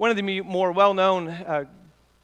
One 0.00 0.10
of 0.10 0.16
the 0.16 0.40
more 0.40 0.72
well 0.72 0.94
known 0.94 1.28
uh, 1.28 1.64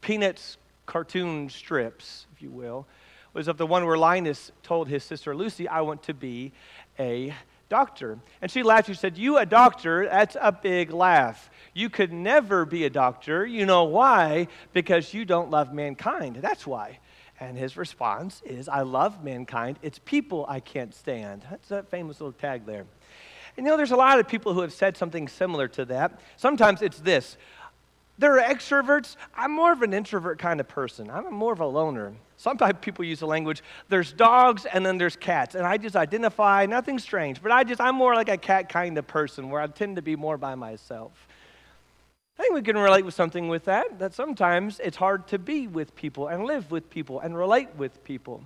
Peanuts 0.00 0.56
cartoon 0.86 1.50
strips, 1.50 2.24
if 2.34 2.40
you 2.40 2.48
will, 2.48 2.86
was 3.34 3.48
of 3.48 3.58
the 3.58 3.66
one 3.66 3.84
where 3.84 3.98
Linus 3.98 4.50
told 4.62 4.88
his 4.88 5.04
sister 5.04 5.36
Lucy, 5.36 5.68
I 5.68 5.82
want 5.82 6.04
to 6.04 6.14
be 6.14 6.52
a 6.98 7.34
doctor. 7.68 8.18
And 8.40 8.50
she 8.50 8.62
laughed. 8.62 8.86
She 8.86 8.94
said, 8.94 9.18
You, 9.18 9.36
a 9.36 9.44
doctor? 9.44 10.06
That's 10.06 10.38
a 10.40 10.52
big 10.52 10.90
laugh. 10.90 11.50
You 11.74 11.90
could 11.90 12.14
never 12.14 12.64
be 12.64 12.86
a 12.86 12.90
doctor. 12.90 13.44
You 13.44 13.66
know 13.66 13.84
why? 13.84 14.48
Because 14.72 15.12
you 15.12 15.26
don't 15.26 15.50
love 15.50 15.74
mankind. 15.74 16.36
That's 16.36 16.66
why. 16.66 17.00
And 17.38 17.58
his 17.58 17.76
response 17.76 18.40
is, 18.46 18.70
I 18.70 18.80
love 18.80 19.22
mankind. 19.22 19.78
It's 19.82 19.98
people 19.98 20.46
I 20.48 20.60
can't 20.60 20.94
stand. 20.94 21.44
That's 21.50 21.68
that 21.68 21.90
famous 21.90 22.22
little 22.22 22.32
tag 22.32 22.64
there. 22.64 22.86
And 23.56 23.64
you 23.64 23.72
know, 23.72 23.76
there's 23.76 23.92
a 23.92 23.96
lot 23.96 24.18
of 24.18 24.28
people 24.28 24.52
who 24.52 24.60
have 24.60 24.72
said 24.72 24.96
something 24.96 25.28
similar 25.28 25.66
to 25.68 25.86
that. 25.86 26.20
Sometimes 26.36 26.82
it's 26.82 27.00
this 27.00 27.38
there 28.18 28.38
are 28.38 28.42
extroverts. 28.42 29.16
I'm 29.36 29.52
more 29.52 29.72
of 29.72 29.82
an 29.82 29.92
introvert 29.92 30.38
kind 30.38 30.60
of 30.60 30.68
person. 30.68 31.10
I'm 31.10 31.32
more 31.32 31.52
of 31.52 31.60
a 31.60 31.66
loner. 31.66 32.14
Sometimes 32.38 32.74
people 32.80 33.04
use 33.04 33.20
the 33.20 33.26
language, 33.26 33.62
there's 33.88 34.12
dogs 34.12 34.66
and 34.66 34.84
then 34.84 34.98
there's 34.98 35.16
cats. 35.16 35.54
And 35.54 35.66
I 35.66 35.78
just 35.78 35.96
identify, 35.96 36.66
nothing 36.66 36.98
strange, 36.98 37.42
but 37.42 37.50
I 37.50 37.64
just, 37.64 37.80
I'm 37.80 37.94
more 37.94 38.14
like 38.14 38.28
a 38.28 38.36
cat 38.36 38.68
kind 38.68 38.98
of 38.98 39.06
person 39.06 39.48
where 39.48 39.60
I 39.60 39.66
tend 39.68 39.96
to 39.96 40.02
be 40.02 40.16
more 40.16 40.36
by 40.36 40.54
myself. 40.54 41.12
I 42.38 42.42
think 42.42 42.54
we 42.54 42.60
can 42.60 42.76
relate 42.76 43.06
with 43.06 43.14
something 43.14 43.48
with 43.48 43.64
that, 43.64 43.98
that 43.98 44.12
sometimes 44.12 44.78
it's 44.80 44.98
hard 44.98 45.26
to 45.28 45.38
be 45.38 45.66
with 45.66 45.96
people 45.96 46.28
and 46.28 46.44
live 46.44 46.70
with 46.70 46.90
people 46.90 47.20
and 47.20 47.36
relate 47.36 47.74
with 47.76 48.04
people. 48.04 48.44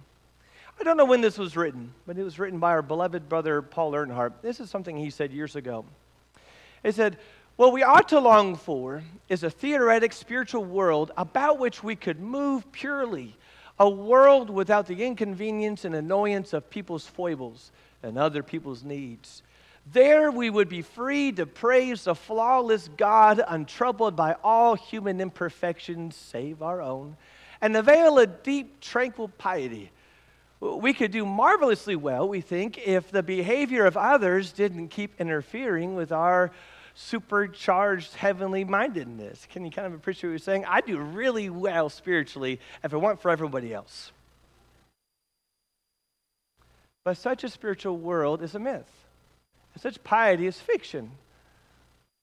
I 0.79 0.85
don't 0.85 0.97
know 0.97 1.05
when 1.05 1.21
this 1.21 1.37
was 1.37 1.57
written, 1.57 1.93
but 2.07 2.17
it 2.17 2.23
was 2.23 2.39
written 2.39 2.61
by 2.61 2.71
our 2.71 2.83
beloved 2.83 3.29
brother 3.29 3.61
Paul 3.61 3.95
Earnhart. 3.95 4.41
This 4.41 4.61
is 4.61 4.71
something 4.71 4.97
he 4.97 5.11
said 5.11 5.33
years 5.33 5.57
ago. 5.57 5.85
He 6.85 6.93
said, 6.93 7.19
what 7.61 7.75
we 7.75 7.83
ought 7.83 8.09
to 8.09 8.19
long 8.19 8.57
for 8.57 9.03
is 9.29 9.43
a 9.43 9.51
theoretic 9.51 10.15
spiritual 10.15 10.65
world 10.65 11.13
about 11.19 11.59
which 11.59 11.85
we 11.85 11.95
could 11.95 12.19
move 12.19 12.73
purely, 12.73 13.37
a 13.79 13.87
world 13.87 14.49
without 14.49 14.87
the 14.87 15.05
inconvenience 15.05 15.85
and 15.85 15.95
annoyance 15.95 16.55
of 16.55 16.71
people's 16.71 17.05
foibles 17.05 17.71
and 18.03 18.17
other 18.17 18.43
people's 18.43 18.83
needs. 18.83 19.43
There 19.93 20.31
we 20.31 20.49
would 20.49 20.71
be 20.71 20.81
free 20.81 21.33
to 21.33 21.45
praise 21.45 22.05
the 22.05 22.15
flawless 22.15 22.89
God, 22.97 23.45
untroubled 23.47 24.17
by 24.17 24.37
all 24.43 24.75
human 24.75 25.21
imperfections 25.21 26.17
save 26.17 26.63
our 26.63 26.81
own, 26.81 27.19
and 27.61 27.77
avail 27.77 28.19
a 28.21 28.27
deep, 28.27 28.81
tranquil 28.81 29.29
piety. 29.37 29.91
We 30.61 30.95
could 30.95 31.11
do 31.11 31.27
marvelously 31.27 31.97
well, 31.97 32.27
we 32.27 32.41
think, 32.41 32.79
if 32.79 33.11
the 33.11 33.23
behavior 33.23 33.85
of 33.85 33.99
others 33.99 34.51
didn't 34.51 34.89
keep 34.89 35.21
interfering 35.21 35.95
with 35.95 36.11
our 36.11 36.53
supercharged 37.01 38.15
heavenly 38.15 38.65
mindedness. 38.65 39.47
Can 39.51 39.65
you 39.65 39.71
kind 39.71 39.87
of 39.87 39.95
appreciate 39.95 40.29
what 40.29 40.33
you're 40.33 40.39
saying? 40.39 40.65
I 40.67 40.81
do 40.83 40.99
really 40.99 41.49
well 41.49 41.89
spiritually 41.89 42.61
if 42.85 42.93
it 42.93 42.99
weren't 42.99 43.21
for 43.21 43.31
everybody 43.31 43.73
else. 43.73 44.13
But 47.03 47.17
such 47.17 47.43
a 47.43 47.49
spiritual 47.49 47.97
world 47.97 48.43
is 48.43 48.55
a 48.55 48.59
myth. 48.59 48.91
Such 49.79 50.03
piety 50.05 50.47
is 50.47 50.61
fiction. 50.61 51.13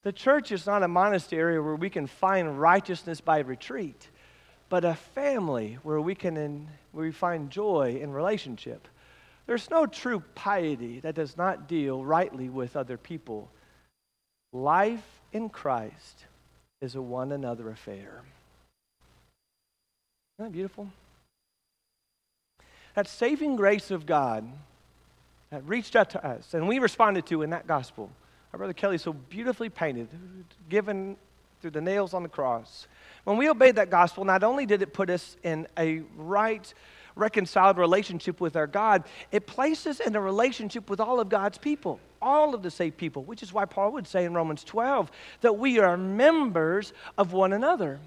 The 0.03 0.11
church 0.11 0.51
is 0.51 0.67
not 0.67 0.83
a 0.83 0.87
monastery 0.87 1.59
where 1.59 1.75
we 1.75 1.89
can 1.89 2.05
find 2.05 2.59
righteousness 2.59 3.19
by 3.19 3.39
retreat, 3.39 4.09
but 4.69 4.85
a 4.85 4.93
family 4.93 5.79
where 5.81 5.99
we 5.99 6.13
can 6.13 6.37
in, 6.37 6.67
where 6.91 7.05
we 7.05 7.11
find 7.11 7.49
joy 7.49 7.97
in 7.99 8.11
relationship. 8.11 8.87
There's 9.47 9.71
no 9.71 9.87
true 9.87 10.21
piety 10.35 10.99
that 10.99 11.15
does 11.15 11.35
not 11.35 11.67
deal 11.67 12.05
rightly 12.05 12.47
with 12.47 12.75
other 12.75 12.97
people 12.97 13.49
Life 14.57 15.05
in 15.33 15.49
Christ 15.49 16.25
is 16.81 16.95
a 16.95 17.01
one 17.01 17.31
another 17.31 17.69
affair. 17.69 18.23
Isn't 20.39 20.45
that 20.45 20.51
beautiful? 20.51 20.87
That 22.95 23.07
saving 23.07 23.55
grace 23.55 23.91
of 23.91 24.07
God 24.07 24.49
that 25.51 25.63
reached 25.67 25.95
out 25.95 26.09
to 26.11 26.25
us 26.25 26.55
and 26.55 26.67
we 26.67 26.79
responded 26.79 27.27
to 27.27 27.43
in 27.43 27.51
that 27.51 27.67
gospel. 27.67 28.09
Our 28.51 28.57
brother 28.57 28.73
Kelly 28.73 28.97
so 28.97 29.13
beautifully 29.13 29.69
painted, 29.69 30.07
given 30.69 31.17
through 31.61 31.71
the 31.71 31.81
nails 31.81 32.15
on 32.15 32.23
the 32.23 32.29
cross. 32.29 32.87
When 33.25 33.37
we 33.37 33.49
obeyed 33.49 33.75
that 33.75 33.91
gospel, 33.91 34.25
not 34.25 34.43
only 34.43 34.65
did 34.65 34.81
it 34.81 34.91
put 34.91 35.11
us 35.11 35.37
in 35.43 35.67
a 35.77 35.99
right, 36.17 36.73
reconciled 37.15 37.77
relationship 37.77 38.41
with 38.41 38.55
our 38.55 38.65
God, 38.65 39.03
it 39.31 39.45
placed 39.45 39.85
us 39.85 39.99
in 39.99 40.15
a 40.15 40.21
relationship 40.21 40.89
with 40.89 40.99
all 40.99 41.19
of 41.19 41.29
God's 41.29 41.59
people 41.59 41.99
all 42.21 42.53
of 42.53 42.63
the 42.63 42.71
saved 42.71 42.97
people, 42.97 43.23
which 43.23 43.43
is 43.43 43.53
why 43.53 43.65
Paul 43.65 43.91
would 43.93 44.07
say 44.07 44.25
in 44.25 44.33
Romans 44.33 44.63
12 44.63 45.11
that 45.41 45.57
we 45.57 45.79
are 45.79 45.97
members 45.97 46.93
of 47.17 47.33
one 47.33 47.53
another. 47.53 47.99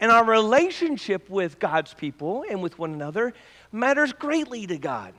And 0.00 0.10
our 0.10 0.24
relationship 0.24 1.28
with 1.30 1.58
God's 1.58 1.94
people 1.94 2.44
and 2.48 2.62
with 2.62 2.78
one 2.78 2.92
another 2.92 3.32
matters 3.72 4.12
greatly 4.12 4.66
to 4.66 4.78
God. 4.78 5.14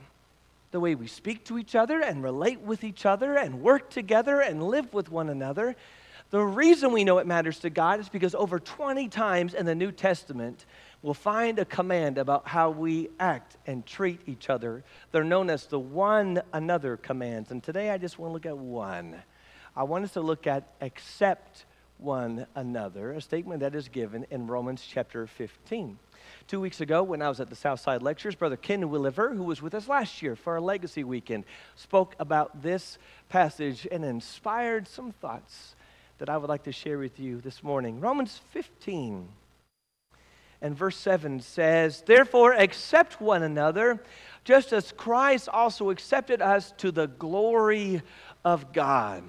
The 0.70 0.80
way 0.80 0.94
we 0.94 1.06
speak 1.06 1.44
to 1.44 1.58
each 1.58 1.74
other 1.74 2.00
and 2.00 2.22
relate 2.22 2.60
with 2.60 2.84
each 2.84 3.06
other 3.06 3.36
and 3.36 3.62
work 3.62 3.88
together 3.88 4.40
and 4.40 4.62
live 4.62 4.92
with 4.92 5.10
one 5.10 5.28
another. 5.28 5.76
The 6.30 6.42
reason 6.42 6.92
we 6.92 7.04
know 7.04 7.18
it 7.18 7.26
matters 7.26 7.60
to 7.60 7.70
God 7.70 8.00
is 8.00 8.08
because 8.08 8.34
over 8.34 8.58
20 8.58 9.08
times 9.08 9.54
in 9.54 9.64
the 9.64 9.74
New 9.74 9.92
Testament, 9.92 10.66
we'll 11.06 11.14
find 11.14 11.60
a 11.60 11.64
command 11.64 12.18
about 12.18 12.48
how 12.48 12.68
we 12.68 13.08
act 13.20 13.56
and 13.64 13.86
treat 13.86 14.18
each 14.26 14.50
other. 14.50 14.82
They're 15.12 15.22
known 15.22 15.50
as 15.50 15.66
the 15.66 15.78
one 15.78 16.42
another 16.52 16.96
commands. 16.96 17.52
And 17.52 17.62
today 17.62 17.90
I 17.90 17.96
just 17.96 18.18
want 18.18 18.30
to 18.30 18.32
look 18.32 18.44
at 18.44 18.58
one. 18.58 19.14
I 19.76 19.84
want 19.84 20.02
us 20.02 20.14
to 20.14 20.20
look 20.20 20.48
at 20.48 20.66
accept 20.80 21.64
one 21.98 22.48
another, 22.56 23.12
a 23.12 23.20
statement 23.20 23.60
that 23.60 23.76
is 23.76 23.86
given 23.86 24.26
in 24.32 24.48
Romans 24.48 24.84
chapter 24.84 25.28
15. 25.28 25.96
Two 26.48 26.60
weeks 26.60 26.80
ago, 26.80 27.04
when 27.04 27.22
I 27.22 27.28
was 27.28 27.38
at 27.38 27.50
the 27.50 27.56
Southside 27.56 28.02
Lectures, 28.02 28.34
Brother 28.34 28.56
Ken 28.56 28.90
Williver, 28.90 29.32
who 29.32 29.44
was 29.44 29.62
with 29.62 29.76
us 29.76 29.86
last 29.86 30.22
year 30.22 30.34
for 30.34 30.54
our 30.54 30.60
Legacy 30.60 31.04
Weekend, 31.04 31.44
spoke 31.76 32.16
about 32.18 32.64
this 32.64 32.98
passage 33.28 33.86
and 33.92 34.04
inspired 34.04 34.88
some 34.88 35.12
thoughts 35.12 35.76
that 36.18 36.28
I 36.28 36.36
would 36.36 36.48
like 36.48 36.64
to 36.64 36.72
share 36.72 36.98
with 36.98 37.20
you 37.20 37.40
this 37.40 37.62
morning. 37.62 38.00
Romans 38.00 38.40
15 38.50 39.28
and 40.62 40.76
verse 40.76 40.96
7 40.96 41.40
says, 41.40 42.02
Therefore, 42.06 42.52
accept 42.52 43.20
one 43.20 43.42
another, 43.42 44.02
just 44.44 44.72
as 44.72 44.92
Christ 44.92 45.48
also 45.48 45.90
accepted 45.90 46.40
us 46.40 46.72
to 46.78 46.90
the 46.90 47.06
glory 47.06 48.02
of 48.44 48.72
God. 48.72 49.22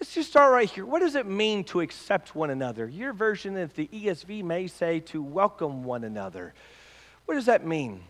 Let's 0.00 0.14
just 0.14 0.30
start 0.30 0.52
right 0.52 0.70
here. 0.70 0.86
What 0.86 1.00
does 1.00 1.16
it 1.16 1.26
mean 1.26 1.64
to 1.64 1.80
accept 1.80 2.34
one 2.34 2.50
another? 2.50 2.88
Your 2.88 3.12
version 3.12 3.56
of 3.56 3.74
the 3.74 3.88
ESV 3.88 4.44
may 4.44 4.68
say 4.68 5.00
to 5.00 5.22
welcome 5.22 5.82
one 5.82 6.04
another. 6.04 6.54
What 7.24 7.34
does 7.34 7.46
that 7.46 7.66
mean? 7.66 8.00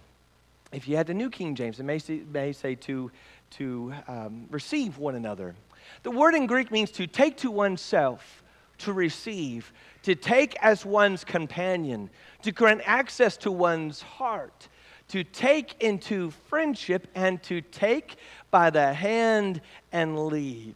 If 0.71 0.87
you 0.87 0.97
had 0.97 1.07
the 1.07 1.15
New 1.15 1.31
King 1.31 1.55
James, 1.55 1.81
it 1.81 1.85
may 1.85 1.99
say, 1.99 2.23
may 2.31 2.53
say 2.53 2.75
to, 2.75 3.11
to 3.53 3.95
um, 4.07 4.47
receive 4.51 4.99
one 4.99 5.15
another. 5.15 5.55
The 6.03 6.11
word 6.11 6.35
in 6.35 6.47
Greek 6.47 6.71
means 6.71 6.91
to 6.93 7.07
take 7.07 7.39
to 7.39 7.51
oneself, 7.51 8.43
to 8.79 8.93
receive, 8.93 9.73
to 10.03 10.14
take 10.14 10.56
as 10.62 10.84
one's 10.84 11.25
companion, 11.25 12.10
to 12.42 12.53
grant 12.53 12.82
access 12.84 13.36
to 13.38 13.53
one's 13.53 14.03
heart, 14.03 14.69
to 15.09 15.25
take 15.25 15.82
into 15.82 16.31
friendship, 16.48 17.09
and 17.14 17.42
to 17.42 17.60
take 17.60 18.16
by 18.50 18.70
the 18.70 18.92
hand 18.92 19.60
and 19.92 20.26
lead. 20.26 20.75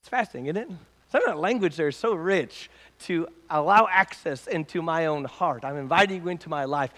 It's 0.00 0.08
fascinating, 0.08 0.56
isn't 0.56 0.70
it? 0.70 0.76
Some 1.10 1.22
of 1.22 1.26
that 1.26 1.38
language 1.38 1.76
there 1.76 1.88
is 1.88 1.96
so 1.96 2.14
rich 2.14 2.68
to 3.00 3.28
allow 3.50 3.88
access 3.90 4.46
into 4.46 4.82
my 4.82 5.06
own 5.06 5.24
heart. 5.24 5.64
I'm 5.64 5.76
inviting 5.76 6.22
you 6.22 6.28
into 6.28 6.48
my 6.48 6.64
life. 6.64 6.92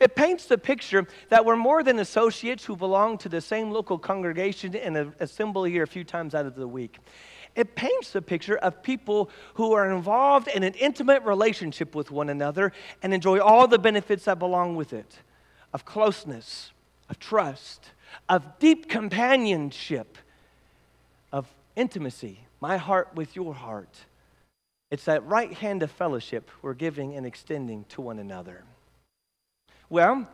It 0.00 0.16
paints 0.16 0.46
the 0.46 0.58
picture 0.58 1.06
that 1.28 1.44
we're 1.44 1.56
more 1.56 1.82
than 1.82 1.98
associates 1.98 2.64
who 2.64 2.76
belong 2.76 3.16
to 3.18 3.28
the 3.28 3.40
same 3.40 3.70
local 3.70 3.98
congregation 3.98 4.74
and 4.74 5.14
assemble 5.20 5.64
here 5.64 5.82
a 5.82 5.86
few 5.86 6.04
times 6.04 6.34
out 6.34 6.46
of 6.46 6.56
the 6.56 6.68
week 6.68 6.98
it 7.56 7.76
paints 7.76 8.10
the 8.10 8.22
picture 8.22 8.56
of 8.56 8.82
people 8.82 9.30
who 9.54 9.72
are 9.72 9.90
involved 9.90 10.48
in 10.48 10.62
an 10.62 10.74
intimate 10.74 11.22
relationship 11.22 11.94
with 11.94 12.10
one 12.10 12.28
another 12.28 12.72
and 13.02 13.14
enjoy 13.14 13.38
all 13.38 13.68
the 13.68 13.78
benefits 13.78 14.24
that 14.24 14.38
belong 14.38 14.76
with 14.76 14.92
it 14.92 15.18
of 15.72 15.84
closeness, 15.84 16.70
of 17.08 17.18
trust, 17.18 17.90
of 18.28 18.58
deep 18.58 18.88
companionship, 18.88 20.18
of 21.32 21.52
intimacy, 21.76 22.40
my 22.60 22.76
heart 22.76 23.08
with 23.14 23.34
your 23.34 23.54
heart. 23.54 24.04
It's 24.90 25.04
that 25.06 25.26
right 25.26 25.52
hand 25.52 25.82
of 25.82 25.90
fellowship 25.90 26.50
we're 26.62 26.74
giving 26.74 27.16
and 27.16 27.26
extending 27.26 27.84
to 27.90 28.00
one 28.00 28.20
another. 28.20 28.62
Well, 29.90 30.28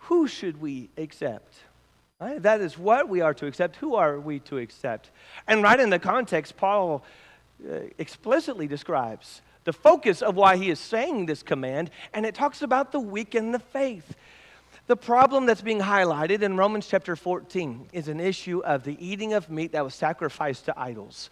who 0.00 0.28
should 0.28 0.60
we 0.60 0.90
accept? 0.98 1.54
Right? 2.22 2.40
That 2.40 2.60
is 2.60 2.78
what 2.78 3.08
we 3.08 3.20
are 3.20 3.34
to 3.34 3.46
accept. 3.46 3.74
Who 3.76 3.96
are 3.96 4.20
we 4.20 4.38
to 4.40 4.58
accept? 4.58 5.10
And 5.48 5.60
right 5.60 5.80
in 5.80 5.90
the 5.90 5.98
context, 5.98 6.56
Paul 6.56 7.02
uh, 7.68 7.80
explicitly 7.98 8.68
describes 8.68 9.42
the 9.64 9.72
focus 9.72 10.22
of 10.22 10.36
why 10.36 10.56
he 10.56 10.70
is 10.70 10.78
saying 10.78 11.26
this 11.26 11.42
command, 11.42 11.90
and 12.14 12.24
it 12.24 12.36
talks 12.36 12.62
about 12.62 12.92
the 12.92 13.00
weak 13.00 13.34
in 13.34 13.50
the 13.50 13.58
faith. 13.58 14.14
The 14.86 14.96
problem 14.96 15.46
that's 15.46 15.62
being 15.62 15.80
highlighted 15.80 16.42
in 16.42 16.56
Romans 16.56 16.86
chapter 16.86 17.16
14 17.16 17.88
is 17.92 18.06
an 18.06 18.20
issue 18.20 18.60
of 18.60 18.84
the 18.84 18.96
eating 19.04 19.32
of 19.32 19.50
meat 19.50 19.72
that 19.72 19.82
was 19.82 19.94
sacrificed 19.94 20.66
to 20.66 20.78
idols. 20.78 21.28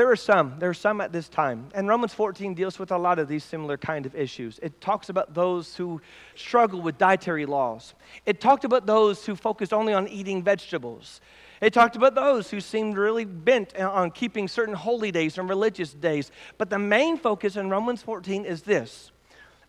There 0.00 0.10
are 0.10 0.16
some, 0.16 0.54
there 0.58 0.70
are 0.70 0.72
some 0.72 1.02
at 1.02 1.12
this 1.12 1.28
time. 1.28 1.68
And 1.74 1.86
Romans 1.86 2.14
14 2.14 2.54
deals 2.54 2.78
with 2.78 2.90
a 2.90 2.96
lot 2.96 3.18
of 3.18 3.28
these 3.28 3.44
similar 3.44 3.76
kind 3.76 4.06
of 4.06 4.16
issues. 4.16 4.58
It 4.62 4.80
talks 4.80 5.10
about 5.10 5.34
those 5.34 5.76
who 5.76 6.00
struggle 6.34 6.80
with 6.80 6.96
dietary 6.96 7.44
laws. 7.44 7.92
It 8.24 8.40
talked 8.40 8.64
about 8.64 8.86
those 8.86 9.26
who 9.26 9.36
focused 9.36 9.74
only 9.74 9.92
on 9.92 10.08
eating 10.08 10.42
vegetables. 10.42 11.20
It 11.60 11.74
talked 11.74 11.96
about 11.96 12.14
those 12.14 12.50
who 12.50 12.62
seemed 12.62 12.96
really 12.96 13.26
bent 13.26 13.76
on 13.76 14.10
keeping 14.10 14.48
certain 14.48 14.72
holy 14.72 15.12
days 15.12 15.36
and 15.36 15.50
religious 15.50 15.92
days. 15.92 16.32
But 16.56 16.70
the 16.70 16.78
main 16.78 17.18
focus 17.18 17.56
in 17.56 17.68
Romans 17.68 18.00
14 18.00 18.46
is 18.46 18.62
this. 18.62 19.10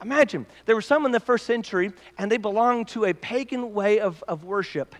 Imagine, 0.01 0.45
there 0.65 0.75
were 0.75 0.81
some 0.81 1.05
in 1.05 1.11
the 1.11 1.19
first 1.19 1.45
century, 1.45 1.91
and 2.17 2.31
they 2.31 2.37
belonged 2.37 2.87
to 2.87 3.03
a 3.03 3.13
pagan 3.13 3.73
way 3.73 3.99
of, 3.99 4.23
of 4.29 4.45
worship. 4.45 4.95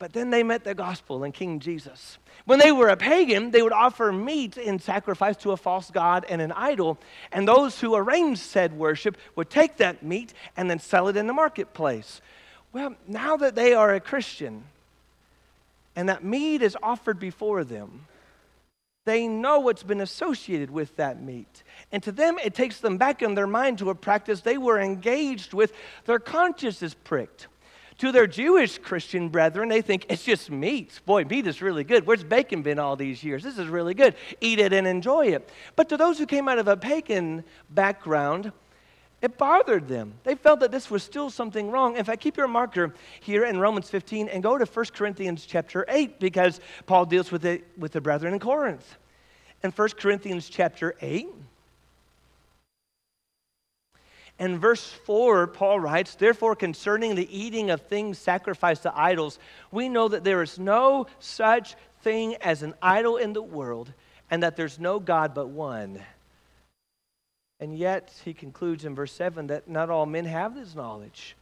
But 0.00 0.14
then 0.14 0.30
they 0.30 0.42
met 0.42 0.64
the 0.64 0.74
gospel 0.74 1.24
and 1.24 1.34
King 1.34 1.60
Jesus. 1.60 2.16
When 2.46 2.58
they 2.58 2.72
were 2.72 2.88
a 2.88 2.96
pagan, 2.96 3.50
they 3.50 3.60
would 3.60 3.74
offer 3.74 4.10
meat 4.10 4.56
in 4.56 4.78
sacrifice 4.78 5.36
to 5.36 5.52
a 5.52 5.58
false 5.58 5.90
god 5.90 6.24
and 6.26 6.40
an 6.40 6.52
idol. 6.52 6.98
And 7.30 7.46
those 7.46 7.78
who 7.78 7.94
arranged 7.94 8.40
said 8.40 8.72
worship 8.72 9.18
would 9.36 9.50
take 9.50 9.76
that 9.76 10.02
meat 10.02 10.32
and 10.56 10.70
then 10.70 10.78
sell 10.78 11.08
it 11.08 11.18
in 11.18 11.26
the 11.26 11.34
marketplace. 11.34 12.22
Well, 12.72 12.96
now 13.06 13.36
that 13.36 13.54
they 13.54 13.74
are 13.74 13.94
a 13.94 14.00
Christian 14.00 14.64
and 15.94 16.08
that 16.08 16.24
meat 16.24 16.62
is 16.62 16.78
offered 16.82 17.20
before 17.20 17.62
them, 17.62 18.06
they 19.04 19.28
know 19.28 19.60
what's 19.60 19.82
been 19.82 20.00
associated 20.00 20.70
with 20.70 20.96
that 20.96 21.22
meat. 21.22 21.62
And 21.92 22.02
to 22.04 22.12
them, 22.12 22.38
it 22.42 22.54
takes 22.54 22.80
them 22.80 22.96
back 22.96 23.20
in 23.20 23.34
their 23.34 23.46
mind 23.46 23.78
to 23.80 23.90
a 23.90 23.94
practice 23.94 24.40
they 24.40 24.56
were 24.56 24.80
engaged 24.80 25.52
with. 25.52 25.74
Their 26.06 26.20
conscience 26.20 26.82
is 26.82 26.94
pricked. 26.94 27.48
To 28.00 28.12
their 28.12 28.26
Jewish 28.26 28.78
Christian 28.78 29.28
brethren, 29.28 29.68
they 29.68 29.82
think 29.82 30.06
it's 30.08 30.24
just 30.24 30.50
meat. 30.50 30.98
Boy, 31.04 31.24
meat 31.24 31.46
is 31.46 31.60
really 31.60 31.84
good. 31.84 32.06
Where's 32.06 32.24
bacon 32.24 32.62
been 32.62 32.78
all 32.78 32.96
these 32.96 33.22
years? 33.22 33.42
This 33.42 33.58
is 33.58 33.68
really 33.68 33.92
good. 33.92 34.14
Eat 34.40 34.58
it 34.58 34.72
and 34.72 34.86
enjoy 34.86 35.26
it. 35.26 35.50
But 35.76 35.90
to 35.90 35.98
those 35.98 36.18
who 36.18 36.24
came 36.24 36.48
out 36.48 36.58
of 36.58 36.66
a 36.66 36.78
pagan 36.78 37.44
background, 37.68 38.52
it 39.20 39.36
bothered 39.36 39.86
them. 39.86 40.14
They 40.24 40.34
felt 40.34 40.60
that 40.60 40.72
this 40.72 40.90
was 40.90 41.02
still 41.02 41.28
something 41.28 41.70
wrong. 41.70 41.98
In 41.98 42.06
fact, 42.06 42.22
keep 42.22 42.38
your 42.38 42.48
marker 42.48 42.94
here 43.20 43.44
in 43.44 43.58
Romans 43.58 43.90
15 43.90 44.28
and 44.28 44.42
go 44.42 44.56
to 44.56 44.64
1 44.64 44.86
Corinthians 44.94 45.44
chapter 45.44 45.84
8 45.86 46.18
because 46.18 46.60
Paul 46.86 47.04
deals 47.04 47.30
with 47.30 47.44
it 47.44 47.66
with 47.76 47.92
the 47.92 48.00
brethren 48.00 48.32
in 48.32 48.40
Corinth. 48.40 48.96
In 49.62 49.72
1 49.72 49.88
Corinthians 49.98 50.48
chapter 50.48 50.94
8, 51.02 51.28
in 54.40 54.58
verse 54.58 54.82
4, 55.04 55.48
Paul 55.48 55.80
writes, 55.80 56.14
Therefore, 56.14 56.56
concerning 56.56 57.14
the 57.14 57.38
eating 57.38 57.70
of 57.70 57.82
things 57.82 58.18
sacrificed 58.18 58.84
to 58.84 58.98
idols, 58.98 59.38
we 59.70 59.90
know 59.90 60.08
that 60.08 60.24
there 60.24 60.42
is 60.42 60.58
no 60.58 61.06
such 61.18 61.76
thing 62.00 62.36
as 62.36 62.62
an 62.62 62.72
idol 62.80 63.18
in 63.18 63.34
the 63.34 63.42
world, 63.42 63.92
and 64.30 64.42
that 64.42 64.56
there's 64.56 64.78
no 64.78 64.98
God 64.98 65.34
but 65.34 65.48
one. 65.48 66.00
And 67.60 67.76
yet, 67.76 68.18
he 68.24 68.32
concludes 68.32 68.86
in 68.86 68.94
verse 68.94 69.12
7 69.12 69.48
that 69.48 69.68
not 69.68 69.90
all 69.90 70.06
men 70.06 70.24
have 70.24 70.54
this 70.54 70.74
knowledge, 70.74 71.36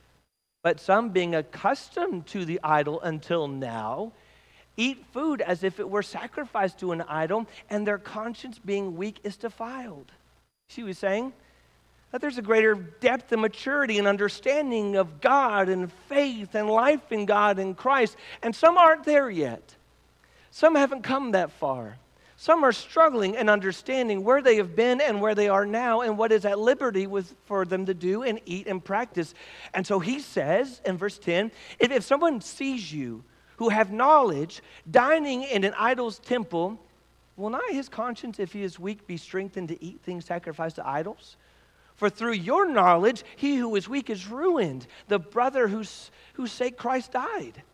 but 0.65 0.81
some, 0.81 1.11
being 1.11 1.37
accustomed 1.37 2.27
to 2.27 2.45
the 2.45 2.59
idol 2.65 3.01
until 3.01 3.47
now, 3.47 4.11
eat 4.77 5.07
food 5.13 5.41
as 5.41 5.63
if 5.63 5.79
it 5.79 5.89
were 5.89 6.03
sacrificed 6.03 6.81
to 6.81 6.91
an 6.91 7.03
idol, 7.03 7.47
and 7.71 7.87
their 7.87 7.99
conscience 7.99 8.59
being 8.59 8.97
weak 8.97 9.21
is 9.23 9.37
defiled. 9.37 10.11
See 10.69 10.83
what 10.83 10.89
he's 10.89 10.99
saying? 10.99 11.33
That 12.11 12.21
there's 12.21 12.39
a 12.39 12.43
greater 12.43 12.75
depth 12.75 13.33
and 13.33 13.43
maturity 13.43 13.99
and 13.99 14.07
understanding 14.07 14.97
of 14.97 15.21
God 15.21 15.69
and 15.69 15.93
faith 16.09 16.55
and 16.55 16.69
life 16.69 17.13
in 17.13 17.27
God 17.27 17.59
and 17.59 17.77
Christ. 17.77 18.17
And 18.43 18.55
some 18.55 18.79
aren't 18.79 19.05
there 19.05 19.29
yet. 19.29 19.75
Some 20.51 20.75
haven't 20.75 21.03
come 21.03 21.33
that 21.33 21.53
far. 21.53 21.99
Some 22.41 22.65
are 22.65 22.73
struggling 22.73 23.37
and 23.37 23.51
understanding 23.51 24.23
where 24.23 24.41
they 24.41 24.57
have 24.57 24.77
been 24.77 25.01
and 25.01 25.21
where 25.21 25.35
they 25.35 25.49
are 25.49 25.67
now 25.67 26.03
and 26.03 26.17
what 26.17 26.31
is 26.31 26.45
at 26.45 26.59
liberty 26.59 27.07
with, 27.07 27.35
for 27.47 27.65
them 27.65 27.87
to 27.87 27.95
do 27.95 28.23
and 28.23 28.41
eat 28.47 28.69
and 28.69 28.83
practice. 28.83 29.35
And 29.75 29.85
so 29.85 29.99
he 29.99 30.21
says 30.21 30.81
in 30.87 30.97
verse 30.97 31.19
10 31.19 31.51
if, 31.81 31.91
if 31.91 32.05
someone 32.05 32.41
sees 32.41 32.93
you 32.93 33.25
who 33.57 33.71
have 33.71 33.91
knowledge 33.91 34.63
dining 34.89 35.43
in 35.43 35.65
an 35.65 35.75
idol's 35.77 36.21
temple, 36.21 36.81
will 37.37 37.51
not 37.51 37.73
his 37.73 37.89
conscience, 37.89 38.39
if 38.39 38.53
he 38.53 38.63
is 38.63 38.79
weak, 38.79 39.07
be 39.09 39.17
strengthened 39.17 39.69
to 39.69 39.85
eat 39.85 40.01
things 40.05 40.25
sacrificed 40.25 40.77
to 40.77 40.89
idols? 40.89 41.37
For 41.99 42.09
through 42.09 42.35
your 42.35 42.71
knowledge, 42.71 43.25
he 43.35 43.57
who 43.57 43.75
is 43.75 43.89
weak 43.89 44.09
is 44.09 44.29
ruined, 44.29 44.87
the 45.09 45.19
brother 45.19 45.67
whose, 45.67 46.13
whose 46.35 46.53
sake 46.53 46.77
Christ 46.77 47.11
died. 47.11 47.65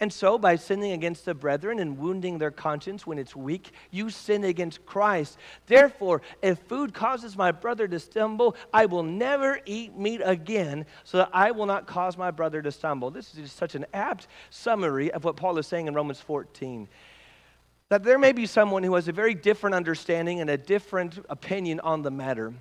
And 0.00 0.12
so, 0.12 0.36
by 0.36 0.56
sinning 0.56 0.92
against 0.92 1.24
the 1.24 1.34
brethren 1.34 1.78
and 1.78 1.96
wounding 1.96 2.38
their 2.38 2.50
conscience 2.50 3.06
when 3.06 3.18
it's 3.18 3.36
weak, 3.36 3.70
you 3.92 4.10
sin 4.10 4.42
against 4.42 4.84
Christ. 4.84 5.38
Therefore, 5.66 6.22
if 6.42 6.58
food 6.58 6.92
causes 6.92 7.36
my 7.36 7.52
brother 7.52 7.86
to 7.86 8.00
stumble, 8.00 8.56
I 8.72 8.86
will 8.86 9.04
never 9.04 9.60
eat 9.64 9.96
meat 9.96 10.22
again, 10.24 10.84
so 11.04 11.18
that 11.18 11.30
I 11.32 11.52
will 11.52 11.66
not 11.66 11.86
cause 11.86 12.16
my 12.16 12.32
brother 12.32 12.60
to 12.62 12.72
stumble. 12.72 13.12
This 13.12 13.36
is 13.36 13.52
such 13.52 13.76
an 13.76 13.86
apt 13.94 14.26
summary 14.50 15.12
of 15.12 15.22
what 15.22 15.36
Paul 15.36 15.56
is 15.58 15.68
saying 15.68 15.86
in 15.86 15.94
Romans 15.94 16.20
14. 16.20 16.88
That 17.90 18.02
there 18.02 18.18
may 18.18 18.32
be 18.32 18.46
someone 18.46 18.82
who 18.82 18.96
has 18.96 19.06
a 19.06 19.12
very 19.12 19.34
different 19.34 19.74
understanding 19.74 20.40
and 20.40 20.50
a 20.50 20.58
different 20.58 21.24
opinion 21.28 21.78
on 21.80 22.02
the 22.02 22.10
matter 22.10 22.54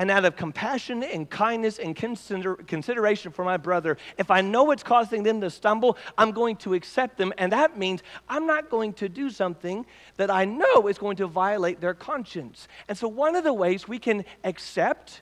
and 0.00 0.10
out 0.10 0.24
of 0.24 0.34
compassion 0.34 1.02
and 1.02 1.28
kindness 1.28 1.78
and 1.78 1.94
consider- 1.94 2.54
consideration 2.54 3.30
for 3.30 3.44
my 3.44 3.58
brother, 3.58 3.98
if 4.16 4.30
I 4.30 4.40
know 4.40 4.70
it's 4.70 4.82
causing 4.82 5.24
them 5.24 5.42
to 5.42 5.50
stumble, 5.50 5.98
I'm 6.16 6.30
going 6.30 6.56
to 6.56 6.72
accept 6.72 7.18
them. 7.18 7.34
And 7.36 7.52
that 7.52 7.76
means 7.76 8.02
I'm 8.26 8.46
not 8.46 8.70
going 8.70 8.94
to 8.94 9.10
do 9.10 9.28
something 9.28 9.84
that 10.16 10.30
I 10.30 10.46
know 10.46 10.88
is 10.88 10.96
going 10.96 11.18
to 11.18 11.26
violate 11.26 11.82
their 11.82 11.92
conscience. 11.92 12.66
And 12.88 12.96
so, 12.96 13.08
one 13.08 13.36
of 13.36 13.44
the 13.44 13.52
ways 13.52 13.86
we 13.86 13.98
can 13.98 14.24
accept, 14.42 15.20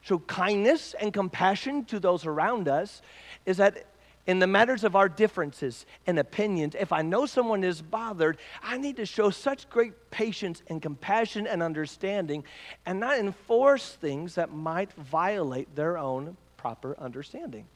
show 0.00 0.20
kindness 0.20 0.94
and 1.00 1.12
compassion 1.12 1.84
to 1.86 1.98
those 1.98 2.24
around 2.24 2.68
us, 2.68 3.02
is 3.46 3.56
that 3.56 3.84
in 4.30 4.38
the 4.38 4.46
matters 4.46 4.84
of 4.84 4.94
our 4.94 5.08
differences 5.08 5.84
and 6.06 6.16
opinions, 6.16 6.76
if 6.78 6.92
I 6.92 7.02
know 7.02 7.26
someone 7.26 7.64
is 7.64 7.82
bothered, 7.82 8.38
I 8.62 8.78
need 8.78 8.98
to 8.98 9.04
show 9.04 9.30
such 9.30 9.68
great 9.68 10.12
patience 10.12 10.62
and 10.68 10.80
compassion 10.80 11.48
and 11.48 11.60
understanding 11.60 12.44
and 12.86 13.00
not 13.00 13.18
enforce 13.18 13.90
things 13.96 14.36
that 14.36 14.52
might 14.52 14.92
violate 14.92 15.74
their 15.74 15.98
own 15.98 16.36
proper 16.56 16.94
understanding. 17.00 17.66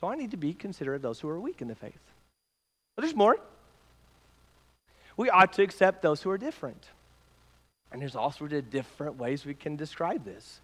So 0.00 0.06
I 0.06 0.14
need 0.14 0.30
to 0.30 0.36
be 0.36 0.54
considerate 0.54 0.96
of 0.96 1.02
those 1.02 1.18
who 1.18 1.28
are 1.28 1.40
weak 1.40 1.60
in 1.60 1.66
the 1.66 1.74
faith. 1.74 1.98
But 2.94 3.02
there's 3.02 3.16
more. 3.16 3.36
We 5.16 5.30
ought 5.30 5.54
to 5.54 5.62
accept 5.64 6.00
those 6.00 6.22
who 6.22 6.30
are 6.30 6.38
different. 6.38 6.84
And 7.90 8.00
there's 8.00 8.14
all 8.14 8.30
sorts 8.30 8.54
of 8.54 8.70
different 8.70 9.18
ways 9.18 9.44
we 9.44 9.54
can 9.54 9.74
describe 9.74 10.24
this 10.24 10.60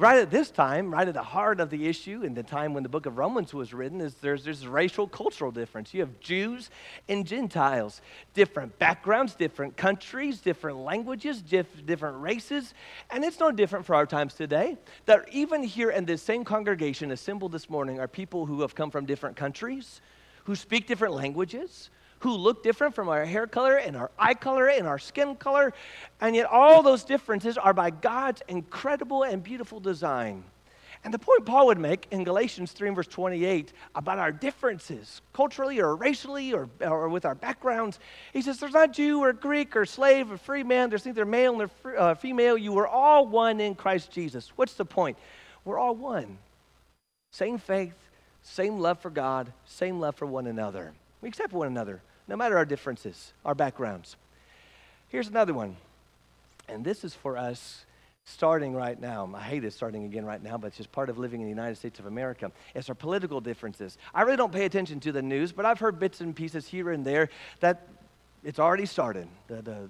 right 0.00 0.18
at 0.18 0.30
this 0.30 0.50
time, 0.50 0.90
right 0.90 1.06
at 1.06 1.12
the 1.12 1.22
heart 1.22 1.60
of 1.60 1.68
the 1.68 1.86
issue 1.86 2.22
in 2.22 2.32
the 2.32 2.42
time 2.42 2.72
when 2.72 2.82
the 2.82 2.88
book 2.88 3.04
of 3.04 3.18
Romans 3.18 3.52
was 3.52 3.74
written, 3.74 4.00
is 4.00 4.14
there's 4.14 4.44
this 4.44 4.64
racial 4.64 5.06
cultural 5.06 5.50
difference. 5.50 5.92
You 5.92 6.00
have 6.00 6.18
Jews 6.20 6.70
and 7.06 7.26
Gentiles, 7.26 8.00
different 8.32 8.78
backgrounds, 8.78 9.34
different 9.34 9.76
countries, 9.76 10.40
different 10.40 10.78
languages, 10.78 11.42
diff- 11.42 11.84
different 11.84 12.18
races, 12.22 12.72
and 13.10 13.22
it's 13.22 13.38
no 13.38 13.52
different 13.52 13.84
for 13.84 13.94
our 13.94 14.06
times 14.06 14.32
today. 14.32 14.78
That 15.04 15.28
even 15.32 15.62
here 15.62 15.90
in 15.90 16.06
this 16.06 16.22
same 16.22 16.44
congregation 16.44 17.10
assembled 17.10 17.52
this 17.52 17.68
morning 17.68 18.00
are 18.00 18.08
people 18.08 18.46
who 18.46 18.62
have 18.62 18.74
come 18.74 18.90
from 18.90 19.04
different 19.04 19.36
countries, 19.36 20.00
who 20.44 20.56
speak 20.56 20.86
different 20.86 21.12
languages, 21.12 21.90
who 22.20 22.32
look 22.36 22.62
different 22.62 22.94
from 22.94 23.08
our 23.08 23.24
hair 23.24 23.46
color 23.46 23.76
and 23.76 23.96
our 23.96 24.10
eye 24.18 24.34
color 24.34 24.68
and 24.68 24.86
our 24.86 24.98
skin 24.98 25.36
color. 25.36 25.72
And 26.20 26.36
yet, 26.36 26.46
all 26.46 26.82
those 26.82 27.04
differences 27.04 27.58
are 27.58 27.74
by 27.74 27.90
God's 27.90 28.42
incredible 28.48 29.24
and 29.24 29.42
beautiful 29.42 29.80
design. 29.80 30.44
And 31.02 31.14
the 31.14 31.18
point 31.18 31.46
Paul 31.46 31.66
would 31.68 31.78
make 31.78 32.06
in 32.10 32.24
Galatians 32.24 32.72
3 32.72 32.90
verse 32.90 33.06
28 33.06 33.72
about 33.94 34.18
our 34.18 34.32
differences, 34.32 35.22
culturally 35.32 35.80
or 35.80 35.96
racially 35.96 36.52
or, 36.52 36.68
or 36.82 37.08
with 37.08 37.24
our 37.24 37.34
backgrounds, 37.34 37.98
he 38.34 38.42
says, 38.42 38.58
There's 38.58 38.74
not 38.74 38.92
Jew 38.92 39.20
or 39.20 39.32
Greek 39.32 39.74
or 39.76 39.86
slave 39.86 40.30
or 40.30 40.36
free 40.36 40.62
man, 40.62 40.90
there's 40.90 41.06
neither 41.06 41.24
male 41.24 41.56
nor 41.56 41.70
uh, 41.96 42.14
female. 42.14 42.58
You 42.58 42.78
are 42.78 42.86
all 42.86 43.26
one 43.26 43.60
in 43.60 43.74
Christ 43.74 44.10
Jesus. 44.10 44.52
What's 44.56 44.74
the 44.74 44.84
point? 44.84 45.16
We're 45.64 45.78
all 45.78 45.94
one. 45.94 46.36
Same 47.32 47.56
faith, 47.56 47.96
same 48.42 48.78
love 48.78 48.98
for 48.98 49.10
God, 49.10 49.50
same 49.64 50.00
love 50.00 50.16
for 50.16 50.26
one 50.26 50.46
another. 50.46 50.92
We 51.22 51.30
accept 51.30 51.54
one 51.54 51.66
another 51.66 52.02
no 52.30 52.36
matter 52.36 52.56
our 52.56 52.64
differences, 52.64 53.32
our 53.44 53.56
backgrounds. 53.56 54.16
Here's 55.08 55.26
another 55.26 55.52
one, 55.52 55.76
and 56.68 56.84
this 56.84 57.02
is 57.02 57.12
for 57.12 57.36
us 57.36 57.84
starting 58.24 58.72
right 58.72 58.98
now. 59.00 59.28
I 59.34 59.40
hate 59.40 59.64
it 59.64 59.72
starting 59.72 60.04
again 60.04 60.24
right 60.24 60.40
now, 60.40 60.56
but 60.56 60.68
it's 60.68 60.76
just 60.76 60.92
part 60.92 61.08
of 61.08 61.18
living 61.18 61.40
in 61.40 61.46
the 61.46 61.50
United 61.50 61.76
States 61.76 61.98
of 61.98 62.06
America. 62.06 62.52
It's 62.72 62.88
our 62.88 62.94
political 62.94 63.40
differences. 63.40 63.98
I 64.14 64.22
really 64.22 64.36
don't 64.36 64.52
pay 64.52 64.64
attention 64.64 65.00
to 65.00 65.10
the 65.10 65.22
news, 65.22 65.50
but 65.50 65.66
I've 65.66 65.80
heard 65.80 65.98
bits 65.98 66.20
and 66.20 66.34
pieces 66.34 66.68
here 66.68 66.90
and 66.90 67.04
there 67.04 67.30
that 67.58 67.88
it's 68.44 68.60
already 68.60 68.86
started. 68.86 69.26
The, 69.48 69.62
the 69.62 69.88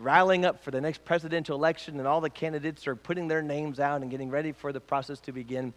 rallying 0.00 0.44
up 0.44 0.64
for 0.64 0.72
the 0.72 0.80
next 0.80 1.04
presidential 1.04 1.56
election, 1.56 1.98
and 1.98 2.08
all 2.08 2.20
the 2.20 2.30
candidates 2.30 2.88
are 2.88 2.96
putting 2.96 3.28
their 3.28 3.42
names 3.42 3.78
out 3.78 4.02
and 4.02 4.10
getting 4.10 4.28
ready 4.28 4.50
for 4.50 4.72
the 4.72 4.80
process 4.80 5.20
to 5.20 5.32
begin. 5.32 5.72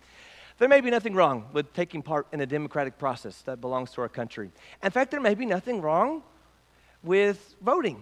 There 0.60 0.68
may 0.68 0.82
be 0.82 0.92
nothing 0.92 1.14
wrong 1.14 1.46
with 1.54 1.74
taking 1.74 2.02
part 2.02 2.28
in 2.34 2.42
a 2.42 2.46
democratic 2.46 2.98
process 2.98 3.42
that 3.44 3.62
belongs 3.62 3.92
to 3.92 4.02
our 4.02 4.10
country. 4.10 4.52
In 4.84 4.92
fact, 4.92 5.10
there 5.10 5.22
may 5.22 5.34
be 5.34 5.46
nothing 5.46 5.82
wrong 5.82 6.22
with 7.02 7.56
voting. 7.62 8.02